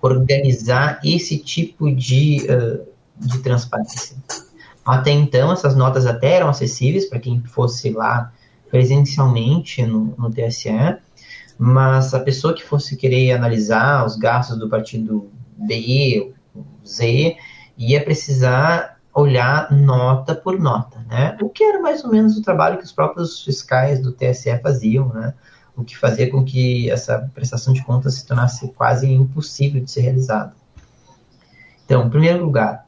organizar 0.01 0.99
esse 1.03 1.37
tipo 1.37 1.93
de, 1.93 2.45
uh, 2.49 2.85
de 3.17 3.39
transparência. 3.39 4.17
Até 4.85 5.11
então, 5.11 5.51
essas 5.51 5.75
notas 5.75 6.05
até 6.05 6.33
eram 6.33 6.49
acessíveis 6.49 7.05
para 7.05 7.19
quem 7.19 7.41
fosse 7.41 7.89
lá 7.91 8.31
presencialmente 8.69 9.85
no, 9.85 10.13
no 10.17 10.29
TSE, 10.29 10.97
mas 11.57 12.13
a 12.13 12.19
pessoa 12.19 12.53
que 12.53 12.63
fosse 12.63 12.97
querer 12.97 13.31
analisar 13.31 14.05
os 14.05 14.17
gastos 14.17 14.57
do 14.57 14.67
partido 14.67 15.29
B, 15.55 16.33
Z, 16.85 17.37
ia 17.77 18.03
precisar 18.03 18.97
olhar 19.13 19.71
nota 19.71 20.33
por 20.33 20.59
nota, 20.59 20.99
né? 21.07 21.37
O 21.41 21.49
que 21.49 21.63
era 21.63 21.79
mais 21.79 22.03
ou 22.03 22.11
menos 22.11 22.35
o 22.35 22.41
trabalho 22.41 22.77
que 22.77 22.83
os 22.83 22.91
próprios 22.91 23.43
fiscais 23.43 24.01
do 24.01 24.11
TSE 24.11 24.57
faziam, 24.61 25.09
né? 25.09 25.33
O 25.75 25.83
que 25.83 25.97
fazia 25.97 26.29
com 26.29 26.43
que 26.43 26.89
essa 26.89 27.29
prestação 27.33 27.73
de 27.73 27.83
contas 27.83 28.15
se 28.15 28.25
tornasse 28.25 28.67
quase 28.69 29.11
impossível 29.11 29.83
de 29.83 29.89
ser 29.89 30.01
realizada. 30.01 30.53
Então, 31.85 32.05
em 32.05 32.09
primeiro 32.09 32.43
lugar, 32.43 32.87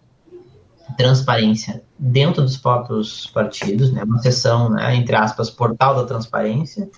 transparência 0.98 1.84
dentro 1.98 2.44
dos 2.44 2.58
próprios 2.58 3.27
partidos, 3.27 3.92
né, 3.92 4.04
uma 4.04 4.22
seção, 4.22 4.70
né, 4.70 4.96
entre 4.96 5.15
aspas, 5.15 5.50
portal 5.50 5.96
da 5.96 6.06
transparência. 6.06 6.89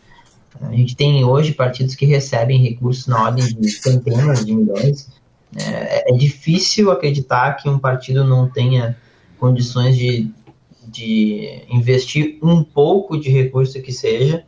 A 0.61 0.73
gente 0.73 0.95
tem 0.95 1.23
hoje 1.23 1.53
partidos 1.53 1.95
que 1.95 2.05
recebem 2.05 2.61
recursos 2.61 3.07
na 3.07 3.23
ordem 3.23 3.45
de 3.45 3.69
centenas 3.69 4.45
de 4.45 4.55
milhões, 4.55 5.09
É, 5.55 6.11
é 6.11 6.13
difícil 6.13 6.91
acreditar 6.91 7.53
que 7.53 7.69
um 7.69 7.79
partido 7.79 8.25
não 8.25 8.49
tenha 8.49 8.97
condições 9.39 9.95
de, 9.95 10.29
de 10.85 11.63
investir 11.69 12.37
um 12.43 12.61
pouco 12.61 13.17
de 13.17 13.29
recurso 13.29 13.81
que 13.81 13.93
seja 13.93 14.43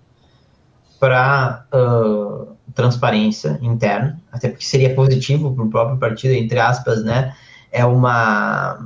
para 1.00 1.66
uh, 1.74 2.56
transparência 2.74 3.58
interna, 3.62 4.20
até 4.32 4.50
porque 4.50 4.66
seria 4.66 4.94
positivo 4.94 5.54
para 5.54 5.64
o 5.64 5.70
próprio 5.70 5.98
partido, 5.98 6.34
entre 6.34 6.60
aspas, 6.60 7.04
né? 7.04 7.36
É 7.72 7.86
uma 7.86 8.80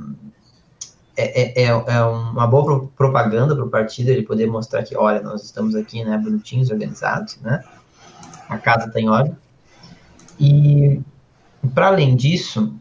é, 1.16 1.62
é, 1.62 1.64
é, 1.64 1.68
é 1.68 2.04
uma 2.04 2.46
boa 2.46 2.88
propaganda 2.96 3.54
para 3.54 3.64
o 3.64 3.70
partido 3.70 4.08
ele 4.08 4.22
poder 4.22 4.46
mostrar 4.46 4.82
que, 4.82 4.96
olha, 4.96 5.22
nós 5.22 5.44
estamos 5.44 5.74
aqui, 5.74 6.04
né, 6.04 6.18
bonitinhos, 6.18 6.70
organizados, 6.70 7.38
né? 7.40 7.62
A 8.48 8.58
casa 8.58 8.90
tem 8.90 9.06
tá 9.06 9.12
ordem. 9.12 9.36
E 10.40 11.00
para 11.72 11.86
além 11.86 12.16
disso, 12.16 12.74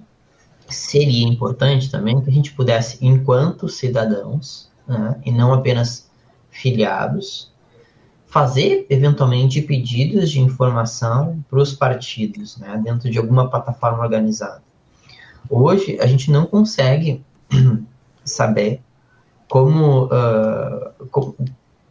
seria 0.68 1.28
importante 1.28 1.92
também 1.92 2.20
que 2.22 2.30
a 2.30 2.34
gente 2.34 2.52
pudesse, 2.54 2.98
enquanto 3.06 3.70
cidadãos, 3.70 4.70
né, 4.88 5.22
e 5.24 5.32
não 5.32 5.54
apenas 5.54 6.10
filiados, 6.50 7.53
fazer 8.34 8.88
eventualmente 8.90 9.62
pedidos 9.62 10.32
de 10.32 10.42
informação 10.42 11.46
para 11.48 11.60
os 11.60 11.72
partidos, 11.72 12.58
né, 12.58 12.82
dentro 12.84 13.08
de 13.08 13.20
alguma 13.20 13.48
plataforma 13.48 14.02
organizada. 14.02 14.64
Hoje 15.48 16.00
a 16.02 16.08
gente 16.08 16.32
não 16.32 16.48
consegue 16.48 17.24
saber 18.26 18.82
como, 19.48 20.06
uh, 20.06 21.08
como 21.12 21.36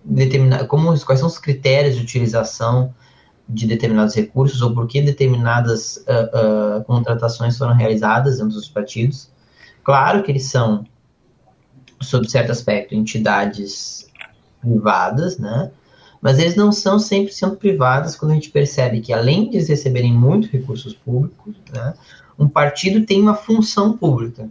determinar, 0.04 0.66
como 0.66 0.98
quais 1.04 1.20
são 1.20 1.28
os 1.28 1.38
critérios 1.38 1.94
de 1.94 2.02
utilização 2.02 2.92
de 3.48 3.64
determinados 3.68 4.16
recursos 4.16 4.60
ou 4.62 4.74
por 4.74 4.88
que 4.88 5.00
determinadas 5.00 5.98
uh, 6.08 6.78
uh, 6.80 6.84
contratações 6.84 7.56
foram 7.56 7.74
realizadas 7.74 8.38
dentro 8.38 8.54
dos 8.54 8.68
partidos. 8.68 9.30
Claro 9.84 10.24
que 10.24 10.32
eles 10.32 10.46
são, 10.46 10.84
sob 12.00 12.28
certo 12.28 12.50
aspecto, 12.50 12.96
entidades 12.96 14.10
privadas, 14.60 15.38
né? 15.38 15.70
Mas 16.22 16.38
eles 16.38 16.54
não 16.54 16.70
são 16.70 16.98
100% 16.98 17.56
privadas 17.56 18.14
quando 18.14 18.30
a 18.30 18.34
gente 18.34 18.48
percebe 18.48 19.00
que, 19.00 19.12
além 19.12 19.50
de 19.50 19.58
receberem 19.58 20.14
muitos 20.14 20.48
recursos 20.50 20.94
públicos, 20.94 21.56
né, 21.74 21.94
um 22.38 22.48
partido 22.48 23.04
tem 23.04 23.20
uma 23.20 23.34
função 23.34 23.96
pública. 23.96 24.48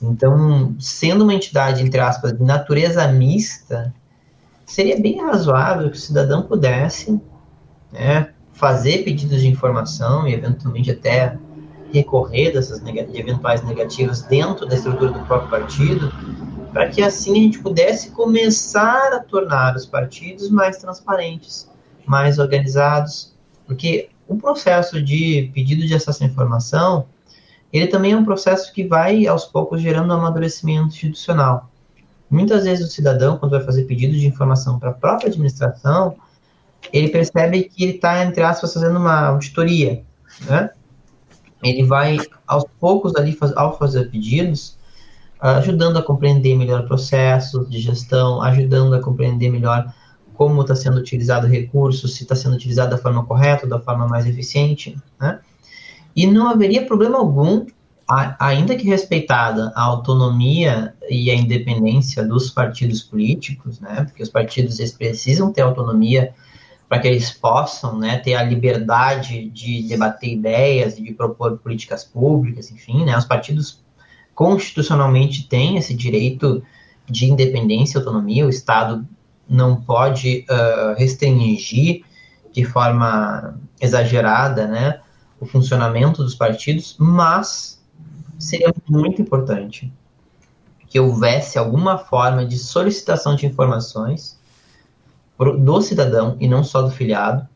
Então, 0.00 0.74
sendo 0.78 1.24
uma 1.24 1.34
entidade, 1.34 1.82
entre 1.82 2.00
aspas, 2.00 2.32
de 2.32 2.42
natureza 2.42 3.06
mista, 3.08 3.92
seria 4.64 4.98
bem 5.00 5.20
razoável 5.20 5.90
que 5.90 5.96
o 5.96 6.00
cidadão 6.00 6.42
pudesse 6.42 7.20
né, 7.92 8.30
fazer 8.52 9.04
pedidos 9.04 9.40
de 9.40 9.48
informação 9.48 10.26
e 10.26 10.34
eventualmente 10.34 10.90
até 10.90 11.36
recorrer 11.92 12.52
dessas 12.52 12.80
de 12.80 13.18
eventuais 13.18 13.62
negativas 13.62 14.22
dentro 14.22 14.66
da 14.66 14.76
estrutura 14.76 15.12
do 15.12 15.20
próprio 15.26 15.50
partido, 15.50 16.12
para 16.72 16.88
que 16.88 17.02
assim 17.02 17.32
a 17.32 17.42
gente 17.42 17.58
pudesse 17.58 18.10
começar 18.10 19.12
a 19.12 19.20
tornar 19.20 19.76
os 19.76 19.84
partidos 19.84 20.50
mais 20.50 20.78
transparentes, 20.78 21.70
mais 22.06 22.38
organizados, 22.38 23.34
porque 23.66 24.08
o 24.26 24.36
processo 24.36 25.02
de 25.02 25.50
pedido 25.54 25.86
de 25.86 25.94
acesso 25.94 26.24
à 26.24 26.26
informação, 26.26 27.06
ele 27.72 27.86
também 27.86 28.12
é 28.12 28.16
um 28.16 28.24
processo 28.24 28.72
que 28.72 28.84
vai 28.84 29.26
aos 29.26 29.44
poucos 29.44 29.82
gerando 29.82 30.12
um 30.12 30.16
amadurecimento 30.16 30.88
institucional. 30.88 31.70
Muitas 32.30 32.64
vezes 32.64 32.88
o 32.88 32.90
cidadão, 32.90 33.36
quando 33.36 33.52
vai 33.52 33.62
fazer 33.62 33.84
pedido 33.84 34.14
de 34.14 34.26
informação 34.26 34.78
para 34.78 34.90
a 34.90 34.94
própria 34.94 35.28
administração, 35.28 36.16
ele 36.90 37.08
percebe 37.08 37.64
que 37.64 37.84
ele 37.84 37.92
está, 37.96 38.24
entre 38.24 38.42
aspas, 38.42 38.72
fazendo 38.72 38.98
uma 38.98 39.26
auditoria, 39.26 40.02
né? 40.46 40.70
Ele 41.62 41.84
vai, 41.84 42.18
aos 42.46 42.64
poucos, 42.80 43.14
ali, 43.14 43.38
ao 43.54 43.78
fazer 43.78 44.10
pedidos, 44.10 44.76
ajudando 45.42 45.96
a 45.96 46.02
compreender 46.02 46.56
melhor 46.56 46.86
processos 46.86 47.68
de 47.68 47.80
gestão, 47.80 48.40
ajudando 48.40 48.94
a 48.94 49.00
compreender 49.00 49.50
melhor 49.50 49.92
como 50.34 50.62
está 50.62 50.76
sendo 50.76 50.98
utilizado 50.98 51.46
o 51.46 51.50
recurso, 51.50 52.06
se 52.06 52.22
está 52.22 52.36
sendo 52.36 52.54
utilizado 52.54 52.92
da 52.92 52.98
forma 52.98 53.24
correta, 53.24 53.66
da 53.66 53.80
forma 53.80 54.06
mais 54.06 54.24
eficiente, 54.24 54.96
né? 55.20 55.40
E 56.14 56.26
não 56.26 56.48
haveria 56.48 56.86
problema 56.86 57.18
algum, 57.18 57.66
ainda 58.38 58.76
que 58.76 58.86
respeitada 58.86 59.72
a 59.74 59.82
autonomia 59.82 60.94
e 61.10 61.30
a 61.30 61.34
independência 61.34 62.24
dos 62.24 62.50
partidos 62.50 63.02
políticos, 63.02 63.80
né? 63.80 64.04
Porque 64.04 64.22
os 64.22 64.28
partidos 64.28 64.78
eles 64.78 64.92
precisam 64.92 65.52
ter 65.52 65.62
autonomia 65.62 66.32
para 66.88 67.00
que 67.00 67.08
eles 67.08 67.30
possam 67.30 67.98
né, 67.98 68.18
ter 68.18 68.34
a 68.34 68.42
liberdade 68.42 69.48
de 69.48 69.82
debater 69.84 70.30
ideias 70.30 70.98
e 70.98 71.02
de 71.02 71.14
propor 71.14 71.56
políticas 71.56 72.04
públicas, 72.04 72.70
enfim, 72.70 73.06
né, 73.06 73.16
os 73.16 73.24
partidos 73.24 73.81
constitucionalmente 74.42 75.46
têm 75.46 75.76
esse 75.76 75.94
direito 75.94 76.64
de 77.08 77.30
independência 77.30 77.96
e 77.96 78.00
autonomia, 78.00 78.44
o 78.44 78.50
Estado 78.50 79.06
não 79.48 79.80
pode 79.80 80.44
uh, 80.50 80.98
restringir 80.98 82.02
de 82.52 82.64
forma 82.64 83.56
exagerada 83.80 84.66
né, 84.66 85.00
o 85.38 85.46
funcionamento 85.46 86.24
dos 86.24 86.34
partidos, 86.34 86.96
mas 86.98 87.80
seria 88.36 88.74
muito 88.88 89.22
importante 89.22 89.92
que 90.88 90.98
houvesse 90.98 91.56
alguma 91.56 91.96
forma 91.96 92.44
de 92.44 92.58
solicitação 92.58 93.36
de 93.36 93.46
informações 93.46 94.40
do 95.38 95.80
cidadão 95.82 96.36
e 96.40 96.48
não 96.48 96.64
só 96.64 96.82
do 96.82 96.90
filiado 96.90 97.48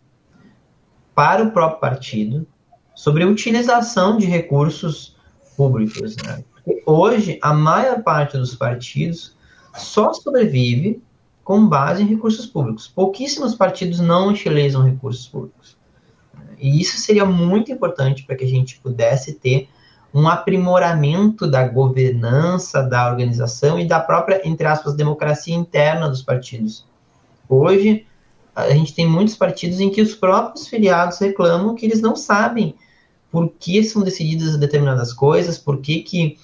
para 1.17 1.43
o 1.43 1.51
próprio 1.51 1.81
partido 1.81 2.47
sobre 2.95 3.25
a 3.25 3.27
utilização 3.27 4.17
de 4.17 4.27
recursos 4.27 5.17
públicos. 5.57 6.15
Né? 6.25 6.45
Hoje, 6.85 7.39
a 7.43 7.53
maior 7.53 8.03
parte 8.03 8.37
dos 8.37 8.55
partidos 8.55 9.37
só 9.75 10.13
sobrevive 10.13 11.03
com 11.45 11.69
base 11.69 12.03
em 12.03 12.07
recursos 12.07 12.47
públicos. 12.47 12.89
Pouquíssimos 12.89 13.55
partidos 13.55 14.01
não 14.01 14.29
utilizam 14.29 14.83
recursos 14.83 15.29
públicos. 15.29 15.77
E 16.59 16.81
isso 16.81 16.99
seria 16.99 17.25
muito 17.25 17.71
importante 17.71 18.25
para 18.25 18.35
que 18.35 18.45
a 18.45 18.49
gente 18.49 18.81
pudesse 18.81 19.35
ter 19.35 19.69
um 20.13 20.27
aprimoramento 20.27 21.47
da 21.47 21.69
governança, 21.69 22.83
da 22.83 23.09
organização 23.09 23.79
e 23.79 23.87
da 23.87 24.01
própria, 24.01 24.41
entre 24.49 24.67
aspas, 24.67 24.95
democracia 24.95 25.55
interna 25.55 26.09
dos 26.09 26.23
partidos. 26.23 26.87
Hoje, 27.49 28.07
a 28.55 28.71
gente 28.71 28.95
tem 28.95 29.07
muitos 29.07 29.37
partidos 29.37 29.79
em 29.79 29.91
que 29.91 30.01
os 30.01 30.15
próprios 30.15 30.67
filiados 30.67 31.19
reclamam 31.19 31.75
que 31.75 31.85
eles 31.85 32.01
não 32.01 32.17
sabem 32.17 32.75
por 33.31 33.53
que 33.59 33.85
são 33.85 34.03
decididas 34.03 34.57
determinadas 34.57 35.13
coisas, 35.13 35.59
por 35.59 35.81
que, 35.81 36.01
que 36.01 36.39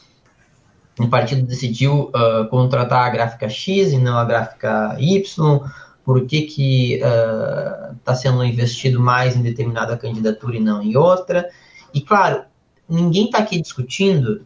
um 1.01 1.09
partido 1.09 1.47
decidiu 1.47 2.11
uh, 2.11 2.47
contratar 2.49 3.07
a 3.07 3.11
gráfica 3.11 3.49
X 3.49 3.93
e 3.93 3.99
não 3.99 4.19
a 4.19 4.25
gráfica 4.25 4.97
Y, 4.99 5.61
por 6.05 6.27
que 6.27 6.95
está 6.95 8.13
uh, 8.13 8.17
sendo 8.17 8.45
investido 8.45 9.01
mais 9.01 9.37
em 9.37 9.43
determinada 9.43 9.97
candidatura 9.97 10.57
e 10.57 10.61
não 10.61 10.83
em 10.83 10.97
outra. 10.97 11.49
E, 11.95 12.01
claro, 12.01 12.43
ninguém 12.89 13.27
está 13.27 13.39
aqui 13.39 13.61
discutindo 13.61 14.45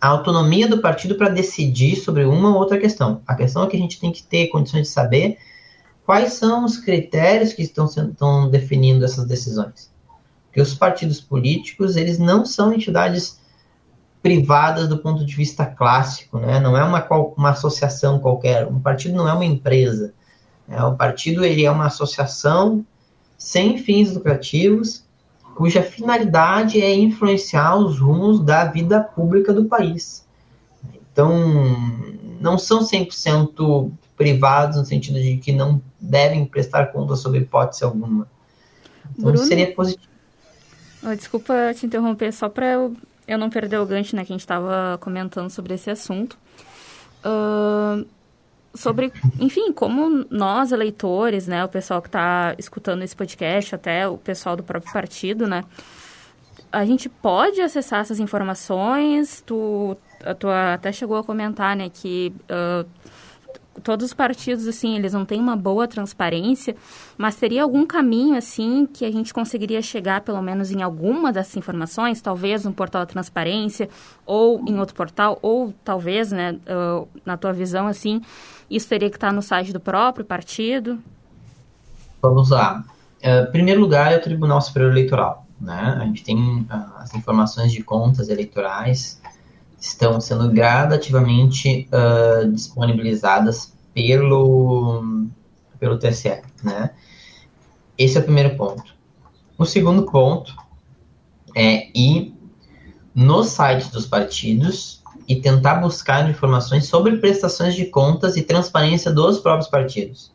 a 0.00 0.08
autonomia 0.08 0.68
do 0.68 0.80
partido 0.80 1.16
para 1.16 1.28
decidir 1.28 1.96
sobre 1.96 2.24
uma 2.24 2.50
ou 2.50 2.56
outra 2.56 2.78
questão. 2.78 3.22
A 3.26 3.34
questão 3.34 3.64
é 3.64 3.66
que 3.66 3.76
a 3.76 3.80
gente 3.80 3.98
tem 3.98 4.12
que 4.12 4.22
ter 4.22 4.48
condições 4.48 4.82
de 4.82 4.88
saber 4.88 5.38
quais 6.04 6.34
são 6.34 6.64
os 6.64 6.76
critérios 6.76 7.52
que 7.52 7.62
estão, 7.62 7.86
estão 7.86 8.50
definindo 8.50 9.04
essas 9.04 9.26
decisões. 9.26 9.92
Porque 10.46 10.60
os 10.60 10.74
partidos 10.74 11.20
políticos, 11.20 11.96
eles 11.96 12.18
não 12.18 12.44
são 12.44 12.72
entidades 12.72 13.40
privadas 14.24 14.88
do 14.88 14.96
ponto 14.96 15.22
de 15.22 15.36
vista 15.36 15.66
clássico, 15.66 16.38
né? 16.38 16.58
não 16.58 16.74
é 16.74 16.82
uma, 16.82 17.06
uma 17.36 17.50
associação 17.50 18.18
qualquer, 18.18 18.66
um 18.66 18.80
partido 18.80 19.14
não 19.14 19.28
é 19.28 19.34
uma 19.34 19.44
empresa. 19.44 20.14
Né? 20.66 20.82
O 20.82 20.96
partido 20.96 21.44
ele 21.44 21.62
é 21.62 21.70
uma 21.70 21.88
associação 21.88 22.86
sem 23.36 23.76
fins 23.76 24.14
lucrativos, 24.14 25.04
cuja 25.54 25.82
finalidade 25.82 26.80
é 26.80 26.94
influenciar 26.94 27.76
os 27.76 27.98
rumos 27.98 28.40
da 28.40 28.64
vida 28.64 28.98
pública 28.98 29.52
do 29.52 29.66
país. 29.66 30.26
Então, 31.12 31.30
não 32.40 32.56
são 32.56 32.80
100% 32.80 33.92
privados 34.16 34.78
no 34.78 34.86
sentido 34.86 35.20
de 35.20 35.36
que 35.36 35.52
não 35.52 35.82
devem 36.00 36.46
prestar 36.46 36.86
conta 36.86 37.14
sobre 37.14 37.40
hipótese 37.40 37.84
alguma. 37.84 38.26
Então 39.18 39.32
Bruno? 39.32 39.46
seria 39.46 39.70
positivo. 39.74 40.08
Oh, 41.06 41.14
desculpa 41.14 41.74
te 41.74 41.84
interromper, 41.84 42.32
só 42.32 42.48
para 42.48 42.72
eu, 42.72 42.96
eu 43.26 43.38
não 43.38 43.50
perder 43.50 43.78
o 43.78 43.86
gancho, 43.86 44.14
né, 44.14 44.24
que 44.24 44.32
a 44.32 44.34
gente 44.34 44.40
estava 44.40 44.98
comentando 45.00 45.50
sobre 45.50 45.74
esse 45.74 45.90
assunto. 45.90 46.38
Uh, 47.24 48.06
sobre, 48.74 49.12
enfim, 49.40 49.72
como 49.72 50.26
nós, 50.30 50.72
eleitores, 50.72 51.46
né, 51.46 51.64
o 51.64 51.68
pessoal 51.68 52.02
que 52.02 52.08
está 52.08 52.54
escutando 52.58 53.02
esse 53.02 53.14
podcast, 53.14 53.74
até 53.74 54.06
o 54.08 54.18
pessoal 54.18 54.56
do 54.56 54.62
próprio 54.62 54.92
partido, 54.92 55.46
né, 55.46 55.64
a 56.72 56.84
gente 56.84 57.08
pode 57.08 57.60
acessar 57.60 58.00
essas 58.00 58.18
informações, 58.18 59.42
tu, 59.46 59.96
tu 60.38 60.48
até 60.48 60.90
chegou 60.90 61.16
a 61.16 61.24
comentar, 61.24 61.76
né, 61.76 61.88
que 61.88 62.34
uh, 62.50 62.88
todos 63.82 64.06
os 64.06 64.14
partidos, 64.14 64.66
assim, 64.66 64.96
eles 64.96 65.12
não 65.12 65.24
têm 65.24 65.40
uma 65.40 65.56
boa 65.56 65.88
transparência, 65.88 66.76
mas 67.16 67.36
teria 67.36 67.62
algum 67.62 67.86
caminho, 67.86 68.36
assim, 68.36 68.86
que 68.86 69.04
a 69.04 69.10
gente 69.10 69.32
conseguiria 69.32 69.82
chegar, 69.82 70.20
pelo 70.20 70.40
menos, 70.40 70.70
em 70.70 70.82
alguma 70.82 71.32
dessas 71.32 71.56
informações, 71.56 72.20
talvez 72.20 72.64
no 72.64 72.72
portal 72.72 73.02
da 73.02 73.06
transparência, 73.06 73.88
ou 74.24 74.62
em 74.66 74.78
outro 74.78 74.94
portal, 74.94 75.38
ou 75.42 75.74
talvez, 75.84 76.30
né, 76.32 76.58
uh, 76.68 77.08
na 77.24 77.36
tua 77.36 77.52
visão, 77.52 77.86
assim, 77.86 78.20
isso 78.70 78.88
teria 78.88 79.10
que 79.10 79.16
estar 79.16 79.32
no 79.32 79.42
site 79.42 79.72
do 79.72 79.80
próprio 79.80 80.24
partido? 80.24 80.98
Vamos 82.22 82.50
lá. 82.50 82.84
Uh, 83.18 83.50
primeiro 83.50 83.80
lugar 83.80 84.12
é 84.12 84.16
o 84.16 84.20
Tribunal 84.20 84.60
Superior 84.60 84.92
Eleitoral. 84.92 85.44
Né? 85.60 85.98
A 86.00 86.04
gente 86.04 86.22
tem 86.22 86.60
uh, 86.60 86.66
as 86.98 87.14
informações 87.14 87.72
de 87.72 87.82
contas 87.82 88.28
eleitorais 88.28 89.20
estão 89.84 90.18
sendo 90.18 90.50
gradativamente 90.50 91.88
uh, 91.92 92.50
disponibilizadas 92.50 93.74
pelo, 93.92 95.26
pelo 95.78 95.98
TSE. 95.98 96.40
Né? 96.62 96.90
Esse 97.98 98.16
é 98.16 98.20
o 98.20 98.24
primeiro 98.24 98.56
ponto. 98.56 98.94
O 99.58 99.66
segundo 99.66 100.04
ponto 100.06 100.56
é 101.54 101.88
ir 101.94 102.34
nos 103.14 103.48
sites 103.48 103.90
dos 103.90 104.06
partidos 104.06 105.02
e 105.28 105.36
tentar 105.36 105.76
buscar 105.76 106.28
informações 106.28 106.86
sobre 106.86 107.18
prestações 107.18 107.74
de 107.74 107.84
contas 107.84 108.36
e 108.36 108.42
transparência 108.42 109.12
dos 109.12 109.38
próprios 109.38 109.68
partidos. 109.68 110.32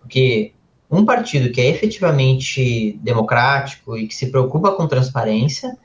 Porque 0.00 0.52
um 0.90 1.04
partido 1.04 1.50
que 1.50 1.62
é 1.62 1.68
efetivamente 1.70 2.98
democrático 3.02 3.96
e 3.96 4.06
que 4.06 4.14
se 4.14 4.30
preocupa 4.30 4.72
com 4.72 4.86
transparência, 4.86 5.76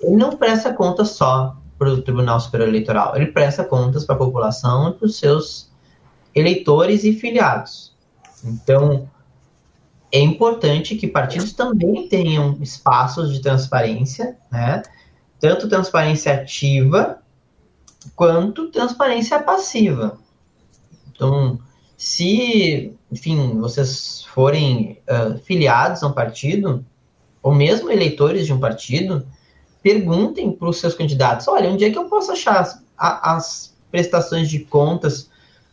ele 0.00 0.16
não 0.16 0.36
presta 0.36 0.72
conta 0.72 1.04
só 1.04 1.61
para 1.82 1.94
o 1.94 2.02
Tribunal 2.02 2.38
Superior 2.38 2.68
Eleitoral, 2.68 3.16
ele 3.16 3.26
presta 3.26 3.64
contas 3.64 4.04
para 4.04 4.14
a 4.14 4.18
população 4.18 4.90
e 4.90 4.92
para 4.92 5.06
os 5.06 5.18
seus 5.18 5.68
eleitores 6.32 7.02
e 7.02 7.12
filiados. 7.12 7.92
Então, 8.44 9.08
é 10.12 10.20
importante 10.20 10.94
que 10.94 11.08
partidos 11.08 11.52
também 11.52 12.06
tenham 12.06 12.56
espaços 12.60 13.32
de 13.32 13.40
transparência, 13.40 14.36
né? 14.50 14.82
tanto 15.40 15.68
transparência 15.68 16.32
ativa 16.32 17.18
quanto 18.14 18.70
transparência 18.70 19.42
passiva. 19.42 20.18
Então, 21.10 21.58
se, 21.96 22.96
enfim, 23.10 23.58
vocês 23.58 24.22
forem 24.32 25.00
uh, 25.08 25.36
filiados 25.38 26.02
a 26.04 26.06
um 26.06 26.12
partido, 26.12 26.84
ou 27.42 27.52
mesmo 27.52 27.90
eleitores 27.90 28.46
de 28.46 28.52
um 28.52 28.60
partido, 28.60 29.26
perguntem 29.82 30.52
para 30.52 30.68
os 30.68 30.78
seus 30.78 30.94
candidatos: 30.94 31.48
olha, 31.48 31.70
onde 31.70 31.84
é 31.84 31.90
que 31.90 31.98
eu 31.98 32.04
posso 32.04 32.32
achar 32.32 32.60
as, 32.60 32.82
as 32.96 33.74
prestações 33.90 34.48
de 34.48 34.60
contas 34.60 35.30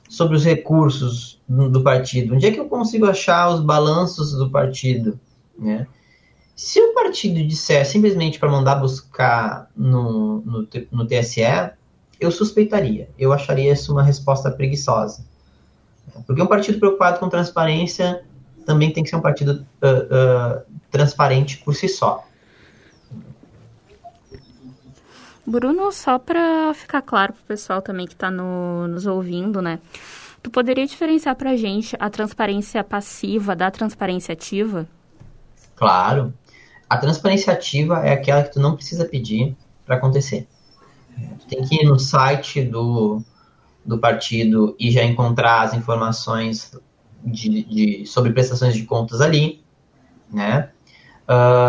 sobre 0.10 0.36
os 0.36 0.44
recursos 0.44 1.40
do, 1.48 1.70
do, 1.70 1.84
partido? 1.84 2.36
Onde 2.36 2.48
é 2.48 2.52
que 2.52 2.60
eu 2.60 2.68
consigo 2.68 3.06
achar 3.06 3.50
os 3.50 3.62
balanços 3.62 4.34
do 4.34 4.50
partido? 4.50 5.20
Né? 5.58 5.88
Se 6.56 6.82
o 6.82 6.94
partido 6.94 7.42
disser 7.48 7.86
simplesmente 7.86 8.40
para 8.40 8.50
mandar 8.50 8.76
buscar 8.76 9.70
no, 9.76 10.42
no, 10.42 10.68
no 10.92 11.08
TSE, 11.08 11.72
eu 12.20 12.32
suspeitaria. 12.32 13.10
Eu 13.18 13.32
acharia 13.32 13.72
isso 13.72 13.94
uma 13.94 14.04
resposta 14.04 14.52
preguiçosa. 14.52 15.24
Porque 16.26 16.42
um 16.42 16.48
partido 16.48 16.80
preocupado 16.80 17.20
com 17.20 17.30
transparência 17.30 18.24
também 18.66 18.92
tem 18.92 19.04
que 19.04 19.10
ser 19.10 19.16
um 19.16 19.22
partido 19.22 19.66
uh, 19.82 20.60
uh, 20.60 20.62
transparente 20.92 21.58
por 21.60 21.74
si 21.74 21.88
só. 21.88 22.26
Bruno, 25.50 25.92
só 25.92 26.20
para 26.20 26.74
ficar 26.74 27.02
claro 27.02 27.34
para 27.34 27.42
o 27.42 27.46
pessoal 27.46 27.82
também 27.82 28.06
que 28.06 28.14
está 28.14 28.30
no, 28.30 28.88
nos 28.88 29.08
ouvindo, 29.08 29.62
né? 29.62 29.80
Tu 30.42 30.50
poderia 30.50 30.86
diferenciar 30.86 31.36
para 31.36 31.52
a 31.52 31.58
gente 31.58 31.96
a 32.00 32.10
transparência 32.10 32.84
passiva 32.84 33.56
da 33.56 33.70
transparência 33.72 34.34
ativa? 34.34 34.88
Claro. 35.76 36.34
A 36.90 36.98
transparência 36.98 37.52
ativa 37.52 38.06
é 38.06 38.14
aquela 38.14 38.44
que 38.44 38.54
tu 38.54 38.60
não 38.60 38.76
precisa 38.76 39.06
pedir 39.06 39.56
para 39.86 39.96
acontecer. 39.96 40.48
Tu 41.40 41.48
tem 41.48 41.64
que 41.64 41.84
ir 41.84 41.86
no 41.86 42.00
site 42.00 42.64
do, 42.64 43.22
do 43.84 43.98
partido 43.98 44.76
e 44.80 44.92
já 44.92 45.04
encontrar 45.04 45.62
as 45.64 45.74
informações 45.74 46.72
de, 47.24 47.64
de 47.64 48.06
sobre 48.06 48.32
prestações 48.32 48.76
de 48.76 48.84
contas 48.84 49.20
ali, 49.20 49.62
né? 50.32 50.70
Uh, 51.28 51.69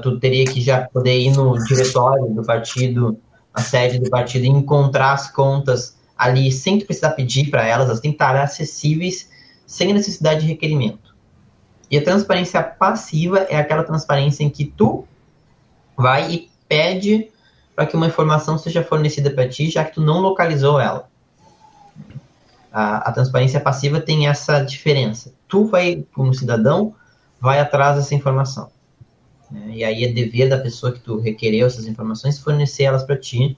tu 0.00 0.18
teria 0.18 0.44
que 0.44 0.60
já 0.60 0.82
poder 0.88 1.18
ir 1.18 1.32
no 1.32 1.62
diretório 1.64 2.26
do 2.28 2.44
partido, 2.44 3.18
a 3.52 3.60
sede 3.60 3.98
do 3.98 4.10
partido, 4.10 4.44
e 4.44 4.48
encontrar 4.48 5.12
as 5.12 5.30
contas 5.30 5.96
ali 6.16 6.50
sem 6.50 6.78
tu 6.78 6.86
precisar 6.86 7.10
pedir 7.10 7.50
para 7.50 7.64
elas, 7.64 7.86
elas 7.86 8.00
têm 8.00 8.10
que 8.10 8.16
estar 8.16 8.36
acessíveis 8.36 9.30
sem 9.66 9.92
necessidade 9.92 10.40
de 10.40 10.46
requerimento. 10.46 11.14
E 11.90 11.96
a 11.96 12.04
transparência 12.04 12.62
passiva 12.62 13.40
é 13.48 13.56
aquela 13.56 13.84
transparência 13.84 14.42
em 14.42 14.50
que 14.50 14.64
tu 14.64 15.06
vai 15.96 16.30
e 16.30 16.50
pede 16.68 17.30
para 17.74 17.86
que 17.86 17.96
uma 17.96 18.06
informação 18.06 18.58
seja 18.58 18.82
fornecida 18.82 19.30
para 19.30 19.48
ti, 19.48 19.70
já 19.70 19.84
que 19.84 19.94
tu 19.94 20.00
não 20.00 20.20
localizou 20.20 20.80
ela. 20.80 21.08
A, 22.72 23.08
a, 23.08 23.12
transparência 23.12 23.60
passiva 23.60 24.00
tem 24.00 24.28
essa 24.28 24.60
diferença. 24.60 25.32
Tu 25.46 25.64
vai, 25.66 26.04
como 26.12 26.34
cidadão, 26.34 26.94
vai 27.40 27.60
atrás 27.60 27.96
dessa 27.96 28.14
informação. 28.14 28.70
Né? 29.50 29.70
E 29.74 29.84
aí 29.84 30.04
é 30.04 30.12
dever 30.12 30.48
da 30.48 30.58
pessoa 30.58 30.92
que 30.92 31.00
tu 31.00 31.18
requereu 31.18 31.66
essas 31.66 31.86
informações 31.86 32.38
fornecer 32.38 32.84
elas 32.84 33.04
para 33.04 33.16
ti, 33.16 33.56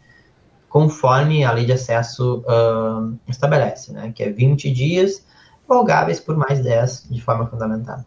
conforme 0.69 1.45
a 1.45 1.53
lei 1.53 1.65
de 1.65 1.73
acesso 1.73 2.45
uh, 2.47 3.19
estabelece, 3.29 3.93
né? 3.93 4.13
que 4.15 4.23
é 4.23 4.31
20 4.31 4.71
dias, 4.71 5.25
folgáveis 5.67 6.21
por 6.21 6.37
mais 6.37 6.63
10 6.63 7.09
de 7.11 7.21
forma 7.21 7.47
fundamental. 7.47 8.05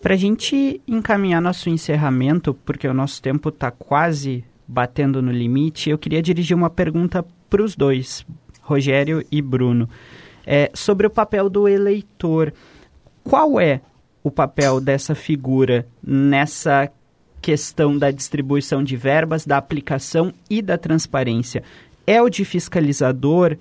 Para 0.00 0.14
a 0.14 0.16
gente 0.16 0.80
encaminhar 0.88 1.42
nosso 1.42 1.68
encerramento, 1.68 2.54
porque 2.54 2.88
o 2.88 2.94
nosso 2.94 3.20
tempo 3.20 3.50
está 3.50 3.70
quase 3.70 4.42
batendo 4.66 5.20
no 5.20 5.30
limite, 5.30 5.90
eu 5.90 5.98
queria 5.98 6.22
dirigir 6.22 6.56
uma 6.56 6.70
pergunta 6.70 7.24
para 7.50 7.62
os 7.62 7.76
dois, 7.76 8.24
Rogério 8.62 9.22
e 9.30 9.42
Bruno, 9.42 9.88
é, 10.46 10.70
sobre 10.72 11.06
o 11.06 11.10
papel 11.10 11.50
do 11.50 11.68
eleitor. 11.68 12.54
Qual 13.22 13.60
é 13.60 13.82
o 14.22 14.30
papel 14.30 14.80
dessa 14.80 15.14
figura 15.14 15.86
nessa 16.02 16.90
questão 17.40 17.96
da 17.96 18.10
distribuição 18.10 18.84
de 18.84 18.96
verbas, 18.96 19.46
da 19.46 19.56
aplicação 19.56 20.32
e 20.48 20.60
da 20.60 20.76
transparência? 20.76 21.62
É 22.06 22.20
o 22.20 22.28
de 22.28 22.44
fiscalizador? 22.44 23.56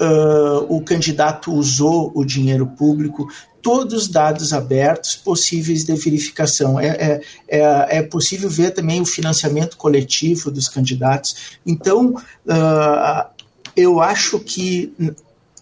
uh, 0.00 0.64
o 0.68 0.82
candidato 0.82 1.52
usou 1.52 2.12
o 2.14 2.24
dinheiro 2.24 2.66
público, 2.66 3.28
todos 3.62 3.94
os 3.94 4.08
dados 4.08 4.52
abertos 4.52 5.16
possíveis 5.16 5.84
de 5.84 5.94
verificação. 5.94 6.78
É, 6.78 6.88
é, 6.88 7.20
é, 7.48 7.98
é, 7.98 8.02
possível 8.02 8.48
ver 8.48 8.70
também 8.70 9.00
o 9.00 9.06
financiamento 9.06 9.76
coletivo 9.76 10.50
dos 10.50 10.68
candidatos. 10.68 11.58
Então, 11.66 12.14
uh, 12.14 13.28
eu 13.76 14.00
acho 14.00 14.38
que 14.40 14.92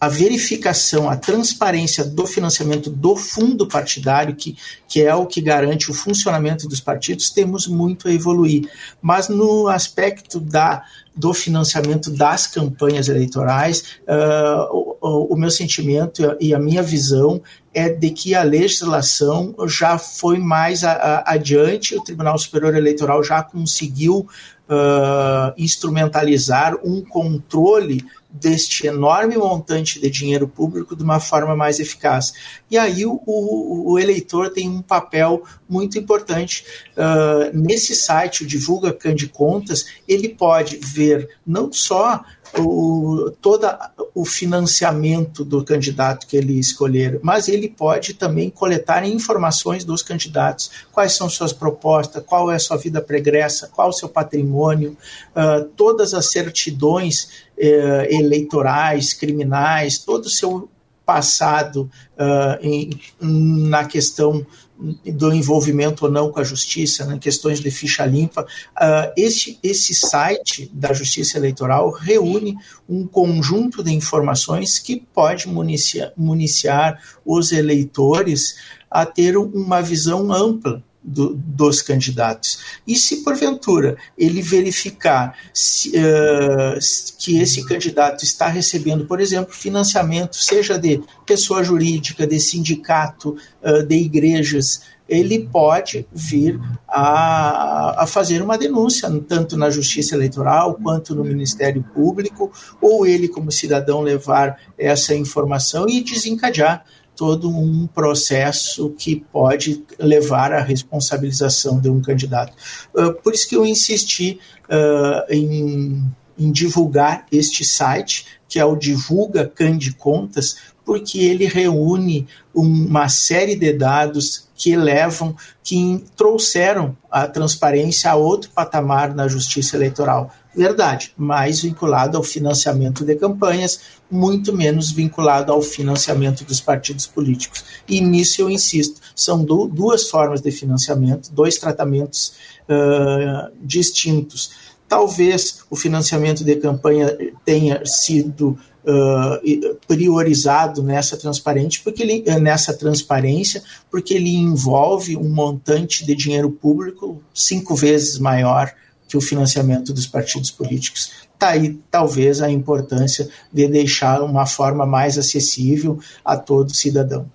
a 0.01 0.09
verificação, 0.09 1.09
a 1.09 1.17
transparência 1.17 2.05
do 2.05 2.27
financiamento 2.27 2.91
do 2.91 3.17
fundo 3.17 3.67
partidário, 3.67 4.35
que, 4.35 4.57
que 4.87 5.03
é 5.03 5.15
o 5.15 5.27
que 5.27 5.41
garante 5.41 5.91
o 5.91 5.95
funcionamento 5.95 6.69
dos 6.69 6.81
partidos, 6.81 7.31
temos 7.31 7.67
muito 7.67 8.09
a 8.09 8.13
evoluir. 8.13 8.69
Mas 9.01 9.29
no 9.29 9.69
aspecto 9.69 10.39
da, 10.39 10.83
do 11.15 11.33
financiamento 11.33 12.11
das 12.11 12.47
campanhas 12.47 13.09
eleitorais, 13.09 13.99
uh, 14.03 14.97
o, 15.01 15.35
o, 15.35 15.37
meu 15.37 15.51
sentimento 15.51 16.37
e 16.39 16.55
a 16.55 16.59
minha 16.59 16.83
visão 16.83 17.41
é 17.73 17.89
de 17.89 18.11
que 18.11 18.35
a 18.35 18.43
legislação 18.43 19.55
já 19.67 19.97
foi 19.97 20.39
mais 20.39 20.85
a, 20.85 20.93
a, 20.93 21.33
adiante, 21.33 21.95
o 21.97 22.03
Tribunal 22.03 22.39
Superior 22.39 22.75
Eleitoral 22.75 23.23
já 23.23 23.43
conseguiu 23.43 24.27
uh, 24.69 25.53
instrumentalizar 25.57 26.75
um 26.85 27.03
controle 27.03 28.05
deste 28.41 28.87
enorme 28.87 29.37
montante 29.37 30.01
de 30.01 30.11
dinheiro 30.11 30.47
público 30.47 30.95
de 30.95 31.03
uma 31.03 31.21
forma 31.21 31.57
mais 31.57 31.81
eficaz. 31.81 32.33
E 32.71 32.77
aí 32.77 33.05
o, 33.05 33.21
o, 33.27 33.93
o 33.93 33.99
eleitor 33.99 34.51
tem 34.51 34.69
um 34.69 34.83
papel 34.83 35.43
muito 35.69 35.99
importante. 35.99 36.65
Uh, 36.97 37.57
nesse 37.57 37.95
site, 37.95 38.43
o 38.43 38.47
Divulga 38.47 38.93
Cande 38.93 39.29
Contas, 39.29 39.87
ele 40.07 40.29
pode 40.29 40.77
ver 40.77 41.29
não 41.47 41.73
só 41.73 42.25
o, 42.59 43.31
todo 43.41 43.67
o 44.15 44.25
financiamento 44.25 45.45
do 45.45 45.65
candidato 45.65 46.27
que 46.27 46.37
ele 46.37 46.59
escolher, 46.59 47.21
mas 47.23 47.49
ele 47.49 47.69
pode 47.69 48.15
também 48.15 48.51
coletar 48.51 49.07
informações 49.07 49.85
dos 49.85 50.03
candidatos, 50.03 50.71
quais 50.93 51.13
são 51.13 51.29
suas 51.29 51.53
propostas, 51.53 52.23
qual 52.25 52.51
é 52.51 52.57
a 52.57 52.61
sua 52.61 52.77
vida 52.77 53.01
pregressa, 53.01 53.69
qual 53.69 53.89
o 53.89 53.93
seu 53.93 54.09
patrimônio, 54.09 54.97
uh, 55.35 55.65
todas 55.77 56.15
as 56.15 56.31
certidões 56.31 57.47
uh, 57.59 58.07
eleitorais, 58.09 59.13
criminais, 59.13 59.99
todo 59.99 60.27
o 60.27 60.31
seu 60.31 60.69
passado 61.07 61.89
uh, 62.19 62.59
em, 62.61 62.91
na 63.21 63.85
questão 63.85 64.45
do 64.79 65.33
envolvimento 65.33 66.05
ou 66.05 66.11
não 66.11 66.31
com 66.31 66.41
a 66.41 66.45
justiça, 66.45 67.07
né, 67.07 67.17
questões 67.19 67.61
de 67.61 67.71
ficha 67.71 68.05
limpa. 68.05 68.43
Uh, 68.43 69.13
esse, 69.17 69.59
esse 69.63 69.95
site 69.95 70.71
da 70.75 70.93
Justiça 70.93 71.39
Eleitoral 71.39 71.91
reúne 71.91 72.59
um 72.87 73.07
conjunto 73.07 73.83
de 73.83 73.93
informações 73.93 74.79
que 74.79 75.03
pode 75.15 75.49
municiar, 75.49 76.13
municiar 76.17 77.01
os 77.25 77.53
eleitores 77.53 78.57
a 78.91 79.07
ter 79.07 79.39
uma 79.39 79.81
visão 79.81 80.31
ampla 80.31 80.83
do, 81.07 81.35
dos 81.35 81.81
candidatos. 81.81 82.59
E 82.87 82.97
se 82.97 83.23
porventura 83.23 83.97
ele 84.19 84.43
verificar 84.43 85.39
se, 85.55 85.91
uh, 85.91 86.79
que 87.19 87.39
esse 87.39 87.65
candidato 87.65 88.25
está 88.25 88.49
recebendo, 88.49 89.07
por 89.07 89.21
exemplo, 89.21 89.55
financiamento, 89.55 90.37
seja 90.37 90.77
de 90.77 91.01
pessoa 91.25 91.63
jurídica, 91.63 92.27
de 92.27 92.41
sindicato, 92.41 93.37
uh, 93.63 93.83
de 93.85 93.95
igrejas, 93.95 94.83
ele 95.09 95.49
pode 95.49 96.05
vir 96.13 96.61
a, 96.89 98.03
a, 98.03 98.07
fazer 98.09 98.43
uma 98.43 98.59
denúncia, 98.59 99.09
tanto 99.29 99.57
na 99.57 99.71
Justiça 99.71 100.17
Eleitoral 100.17 100.75
quanto 100.83 101.15
no 101.15 101.23
Ministério 101.23 101.85
Público, 101.95 102.51
ou 102.81 103.07
ele, 103.07 103.29
como 103.29 103.53
cidadão, 103.53 104.01
levar 104.01 104.59
essa 104.77 105.15
informação 105.15 105.89
e 105.89 106.03
desencadear 106.03 106.85
todo 107.17 107.49
um 107.49 107.87
processo 107.87 108.91
que 108.91 109.17
pode 109.33 109.83
levar 109.99 110.53
à 110.53 110.61
responsabilização 110.61 111.81
de 111.81 111.89
um 111.89 112.01
candidato. 112.01 112.53
Uh, 112.95 113.13
por 113.15 113.33
isso 113.33 113.49
que 113.49 113.57
eu 113.57 113.65
insisti 113.65 114.39
uh, 114.69 115.33
em, 115.33 116.05
em, 116.39 116.53
divulgar 116.53 117.27
este 117.33 117.65
site, 117.65 118.27
que 118.49 118.59
é 118.59 118.65
o 118.65 118.77
Divulga 118.77 119.47
Cande 119.47 119.93
Contas, 119.95 120.57
porque 120.85 121.19
ele 121.19 121.47
reúne 121.47 122.29
uma 122.55 123.09
série 123.09 123.57
de 123.57 123.73
dados 123.73 124.46
que 124.57 124.75
levam, 124.75 125.37
que 125.63 126.05
trouxeram 126.17 126.97
a 127.11 127.27
transparência 127.27 128.11
a 128.11 128.15
outro 128.15 128.51
patamar 128.51 129.15
na 129.15 129.29
justiça 129.29 129.77
eleitoral 129.77 130.33
verdade, 130.57 131.13
mais 131.17 131.61
vinculado 131.61 132.17
ao 132.17 132.23
financiamento 132.23 133.05
de 133.05 133.15
campanhas, 133.15 133.81
muito 134.11 134.53
menos 134.55 134.91
vinculado 134.91 135.53
ao 135.53 135.61
financiamento 135.61 136.45
dos 136.45 136.61
partidos 136.61 137.07
políticos. 137.07 137.63
E 137.87 138.01
nisso 138.01 138.41
eu 138.41 138.49
insisto, 138.49 139.01
são 139.15 139.45
duas 139.45 140.09
formas 140.09 140.41
de 140.41 140.51
financiamento, 140.51 141.31
dois 141.31 141.59
tratamentos 141.59 142.33
uh, 142.69 143.53
distintos. 143.61 144.51
Talvez 144.89 145.61
o 145.69 145.77
financiamento 145.77 146.43
de 146.43 146.57
campanha 146.57 147.15
tenha 147.45 147.85
sido 147.85 148.59
uh, 148.87 149.77
priorizado 149.87 150.83
nessa 150.83 151.17
transparente, 151.17 151.83
porque 151.83 152.03
ele, 152.03 152.25
nessa 152.41 152.73
transparência, 152.73 153.63
porque 153.91 154.15
ele 154.15 154.35
envolve 154.35 155.17
um 155.17 155.29
montante 155.29 156.07
de 156.07 156.15
dinheiro 156.15 156.51
público 156.51 157.21
cinco 157.35 157.75
vezes 157.75 158.19
maior 158.19 158.73
que 159.09 159.17
o 159.17 159.21
financiamento 159.21 159.93
dos 159.93 160.07
partidos 160.07 160.51
políticos. 160.51 161.13
Está 161.35 161.49
aí, 161.49 161.79
talvez, 161.91 162.41
a 162.41 162.51
importância 162.51 163.29
de 163.53 163.69
deixar 163.69 164.23
uma 164.23 164.47
forma 164.47 164.87
mais 164.87 165.19
acessível 165.19 165.99
a 166.25 166.37
todo 166.37 166.75
cidadão. 166.75 167.31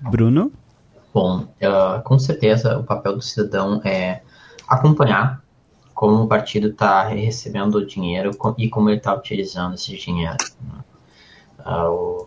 Bruno? 0.00 0.52
Bom, 1.14 1.42
uh, 1.42 2.02
com 2.02 2.18
certeza 2.18 2.78
o 2.78 2.84
papel 2.84 3.16
do 3.16 3.22
cidadão 3.22 3.80
é 3.84 4.20
acompanhar 4.68 5.42
como 5.94 6.24
o 6.24 6.26
partido 6.26 6.68
está 6.68 7.08
recebendo 7.08 7.76
o 7.76 7.86
dinheiro 7.86 8.32
e 8.58 8.68
como 8.68 8.90
ele 8.90 8.98
está 8.98 9.14
utilizando 9.14 9.74
esse 9.74 9.96
dinheiro. 9.96 10.36
Uh, 10.60 10.85
o, 11.66 12.26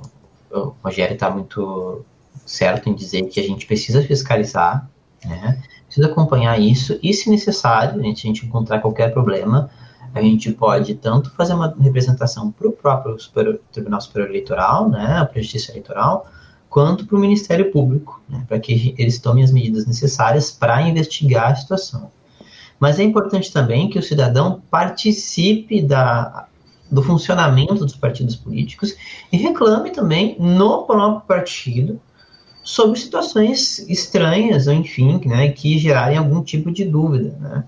o 0.52 0.74
Rogério 0.84 1.14
está 1.14 1.30
muito 1.30 2.06
certo 2.46 2.90
em 2.90 2.94
dizer 2.94 3.24
que 3.24 3.40
a 3.40 3.44
gente 3.44 3.66
precisa 3.66 4.02
fiscalizar, 4.02 4.90
né? 5.24 5.62
precisa 5.86 6.08
acompanhar 6.08 6.60
isso 6.60 7.00
e, 7.02 7.14
se 7.14 7.30
necessário, 7.30 7.96
se 7.96 8.00
a 8.00 8.14
gente 8.14 8.46
encontrar 8.46 8.80
qualquer 8.80 9.12
problema, 9.12 9.70
a 10.14 10.22
gente 10.22 10.52
pode 10.52 10.96
tanto 10.96 11.32
fazer 11.32 11.54
uma 11.54 11.76
representação 11.80 12.52
para 12.52 12.68
o 12.68 12.72
próprio 12.72 13.18
Tribunal 13.72 14.02
Superior 14.02 14.30
Eleitoral, 14.30 14.90
né, 14.90 15.26
para 15.26 15.40
a 15.40 15.42
Justiça 15.42 15.72
Eleitoral, 15.72 16.28
quanto 16.70 17.06
para 17.06 17.16
o 17.16 17.20
Ministério 17.20 17.72
Público, 17.72 18.22
né, 18.28 18.44
para 18.48 18.60
que 18.60 18.96
eles 18.98 19.20
tomem 19.20 19.44
as 19.44 19.52
medidas 19.52 19.86
necessárias 19.86 20.52
para 20.52 20.82
investigar 20.82 21.52
a 21.52 21.56
situação. 21.56 22.12
Mas 22.80 23.00
é 23.00 23.04
importante 23.04 23.52
também 23.52 23.90
que 23.90 24.00
o 24.00 24.04
cidadão 24.04 24.62
participe 24.72 25.82
da, 25.82 26.48
do 26.92 27.04
funcionamento 27.04 27.76
dos 27.76 27.96
partidos 27.96 28.36
políticos 28.36 28.96
e 29.32 29.38
reclame 29.38 29.92
também 29.92 30.36
no 30.40 30.84
próprio 30.84 31.22
partido 31.28 32.00
sobre 32.64 33.00
situações 33.00 33.80
estranhas, 33.90 34.68
ou 34.68 34.74
enfim, 34.74 35.20
né, 35.26 35.50
que 35.50 35.78
gerarem 35.78 36.18
algum 36.18 36.44
tipo 36.44 36.72
de 36.72 36.86
dúvida. 36.86 37.36
Né. 37.40 37.64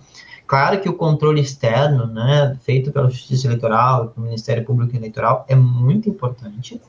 Claro 0.46 0.80
que 0.82 0.90
o 0.90 0.94
controle 0.94 1.42
externo, 1.42 2.08
né, 2.08 2.58
feito 2.62 2.92
pela 2.92 3.10
Justiça 3.10 3.48
Eleitoral, 3.48 4.10
pelo 4.10 4.26
Ministério 4.26 4.66
Público 4.66 4.96
Eleitoral, 4.96 5.46
é 5.48 5.56
muito 5.56 6.10
importante, 6.10 6.80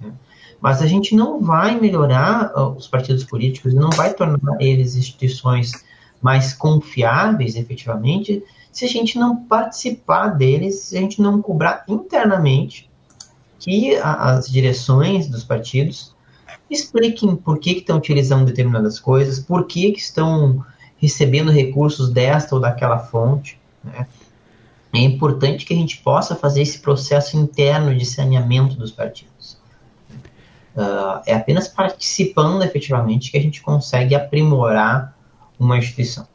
né, 0.00 0.12
mas 0.60 0.82
a 0.82 0.86
gente 0.86 1.14
não 1.14 1.40
vai 1.40 1.78
melhorar 1.80 2.52
os 2.76 2.86
partidos 2.86 3.24
políticos, 3.24 3.74
não 3.74 3.90
vai 3.90 4.12
tornar 4.12 4.60
eles 4.60 4.94
instituições 4.96 5.72
mais 6.20 6.52
confiáveis, 6.52 7.56
efetivamente, 7.56 8.42
se 8.78 8.84
a 8.84 8.88
gente 8.88 9.18
não 9.18 9.34
participar 9.34 10.28
deles, 10.28 10.82
se 10.82 10.96
a 10.96 11.00
gente 11.00 11.20
não 11.20 11.42
cobrar 11.42 11.84
internamente 11.88 12.88
que 13.58 13.96
as 13.96 14.48
direções 14.48 15.26
dos 15.26 15.42
partidos 15.42 16.14
expliquem 16.70 17.34
por 17.34 17.58
que, 17.58 17.74
que 17.74 17.80
estão 17.80 17.96
utilizando 17.96 18.44
determinadas 18.44 19.00
coisas, 19.00 19.40
por 19.40 19.66
que, 19.66 19.90
que 19.90 19.98
estão 19.98 20.64
recebendo 20.96 21.50
recursos 21.50 22.08
desta 22.08 22.54
ou 22.54 22.60
daquela 22.60 23.00
fonte. 23.00 23.58
Né? 23.82 24.06
É 24.94 25.00
importante 25.00 25.66
que 25.66 25.74
a 25.74 25.76
gente 25.76 25.98
possa 25.98 26.36
fazer 26.36 26.62
esse 26.62 26.78
processo 26.78 27.36
interno 27.36 27.92
de 27.96 28.06
saneamento 28.06 28.76
dos 28.76 28.92
partidos. 28.92 29.58
Uh, 30.76 31.20
é 31.26 31.34
apenas 31.34 31.66
participando 31.66 32.62
efetivamente 32.62 33.32
que 33.32 33.38
a 33.38 33.42
gente 33.42 33.60
consegue 33.60 34.14
aprimorar 34.14 35.18
uma 35.58 35.76
instituição. 35.76 36.28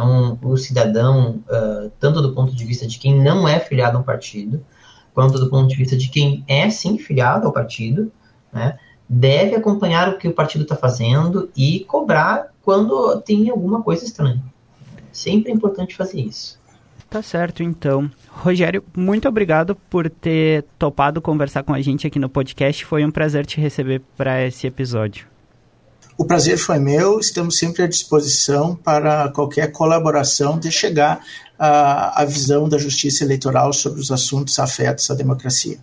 Então, 0.00 0.38
o 0.42 0.56
cidadão, 0.56 1.42
uh, 1.46 1.90
tanto 2.00 2.22
do 2.22 2.32
ponto 2.32 2.56
de 2.56 2.64
vista 2.64 2.86
de 2.86 2.98
quem 2.98 3.14
não 3.14 3.46
é 3.46 3.60
filiado 3.60 3.98
a 3.98 4.00
um 4.00 4.02
partido, 4.02 4.64
quanto 5.12 5.38
do 5.38 5.50
ponto 5.50 5.68
de 5.68 5.76
vista 5.76 5.94
de 5.94 6.08
quem 6.08 6.42
é 6.48 6.70
sim 6.70 6.96
filiado 6.96 7.46
ao 7.46 7.52
partido, 7.52 8.10
né, 8.50 8.78
deve 9.06 9.54
acompanhar 9.54 10.08
o 10.08 10.16
que 10.16 10.26
o 10.26 10.32
partido 10.32 10.62
está 10.62 10.74
fazendo 10.74 11.50
e 11.54 11.80
cobrar 11.80 12.48
quando 12.62 13.20
tem 13.20 13.50
alguma 13.50 13.82
coisa 13.82 14.04
estranha. 14.04 14.42
Sempre 15.12 15.52
é 15.52 15.54
importante 15.54 15.94
fazer 15.94 16.20
isso. 16.20 16.58
Tá 17.10 17.20
certo, 17.20 17.62
então. 17.62 18.10
Rogério, 18.28 18.82
muito 18.96 19.28
obrigado 19.28 19.74
por 19.90 20.08
ter 20.08 20.64
topado 20.78 21.20
conversar 21.20 21.62
com 21.62 21.74
a 21.74 21.80
gente 21.82 22.06
aqui 22.06 22.18
no 22.18 22.28
podcast. 22.28 22.86
Foi 22.86 23.04
um 23.04 23.10
prazer 23.10 23.44
te 23.44 23.60
receber 23.60 24.00
para 24.16 24.46
esse 24.46 24.66
episódio. 24.66 25.26
O 26.20 26.24
prazer 26.26 26.58
foi 26.58 26.78
meu, 26.78 27.18
estamos 27.18 27.56
sempre 27.56 27.82
à 27.82 27.86
disposição 27.86 28.76
para 28.76 29.30
qualquer 29.30 29.72
colaboração 29.72 30.58
de 30.58 30.70
chegar 30.70 31.24
à, 31.58 32.20
à 32.20 32.24
visão 32.26 32.68
da 32.68 32.76
justiça 32.76 33.24
eleitoral 33.24 33.72
sobre 33.72 34.02
os 34.02 34.12
assuntos 34.12 34.58
afetos 34.58 35.10
à 35.10 35.14
democracia. 35.14 35.78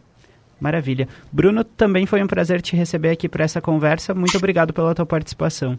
Maravilha. 0.59 1.07
Bruno, 1.31 1.63
também 1.63 2.05
foi 2.05 2.21
um 2.21 2.27
prazer 2.27 2.61
te 2.61 2.75
receber 2.75 3.09
aqui 3.09 3.27
para 3.27 3.45
essa 3.45 3.59
conversa. 3.59 4.13
Muito 4.13 4.37
obrigado 4.37 4.73
pela 4.73 4.93
tua 4.93 5.07
participação. 5.07 5.75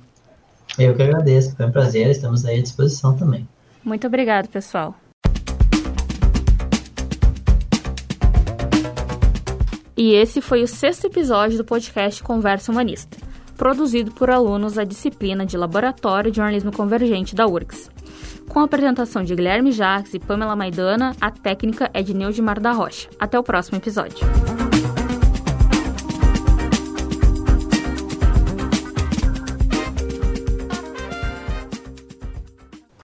Eu 0.77 0.93
que 0.97 1.05
agradeço, 1.05 1.55
foi 1.55 1.67
um 1.67 1.71
prazer, 1.71 2.11
estamos 2.11 2.45
aí 2.45 2.59
à 2.59 2.63
disposição 2.63 3.17
também. 3.17 3.49
Muito 3.85 4.09
obrigado, 4.09 4.49
pessoal. 4.49 4.93
E 9.97 10.15
esse 10.15 10.41
foi 10.41 10.65
o 10.65 10.67
sexto 10.67 11.07
episódio 11.07 11.57
do 11.59 11.65
podcast 11.65 12.21
Conversa 12.25 12.73
Humanista, 12.73 13.17
produzido 13.59 14.13
por 14.13 14.31
alunos 14.31 14.75
da 14.75 14.85
disciplina 14.85 15.45
de 15.45 15.57
Laboratório 15.59 16.31
de 16.31 16.37
Jornalismo 16.37 16.73
Convergente 16.73 17.35
da 17.35 17.47
URGS. 17.47 17.91
Com 18.49 18.61
a 18.61 18.65
apresentação 18.65 19.23
de 19.23 19.35
Guilherme 19.35 19.73
Jacques 19.73 20.15
e 20.15 20.19
Pamela 20.19 20.57
Maidana, 20.57 21.15
a 21.21 21.31
técnica 21.31 21.91
é 21.93 22.03
de 22.03 22.15
Neudimar 22.15 22.61
da 22.61 22.73
Rocha. 22.73 23.11
Até 23.19 23.39
o 23.39 23.43
próximo 23.43 23.77
episódio. 23.77 24.27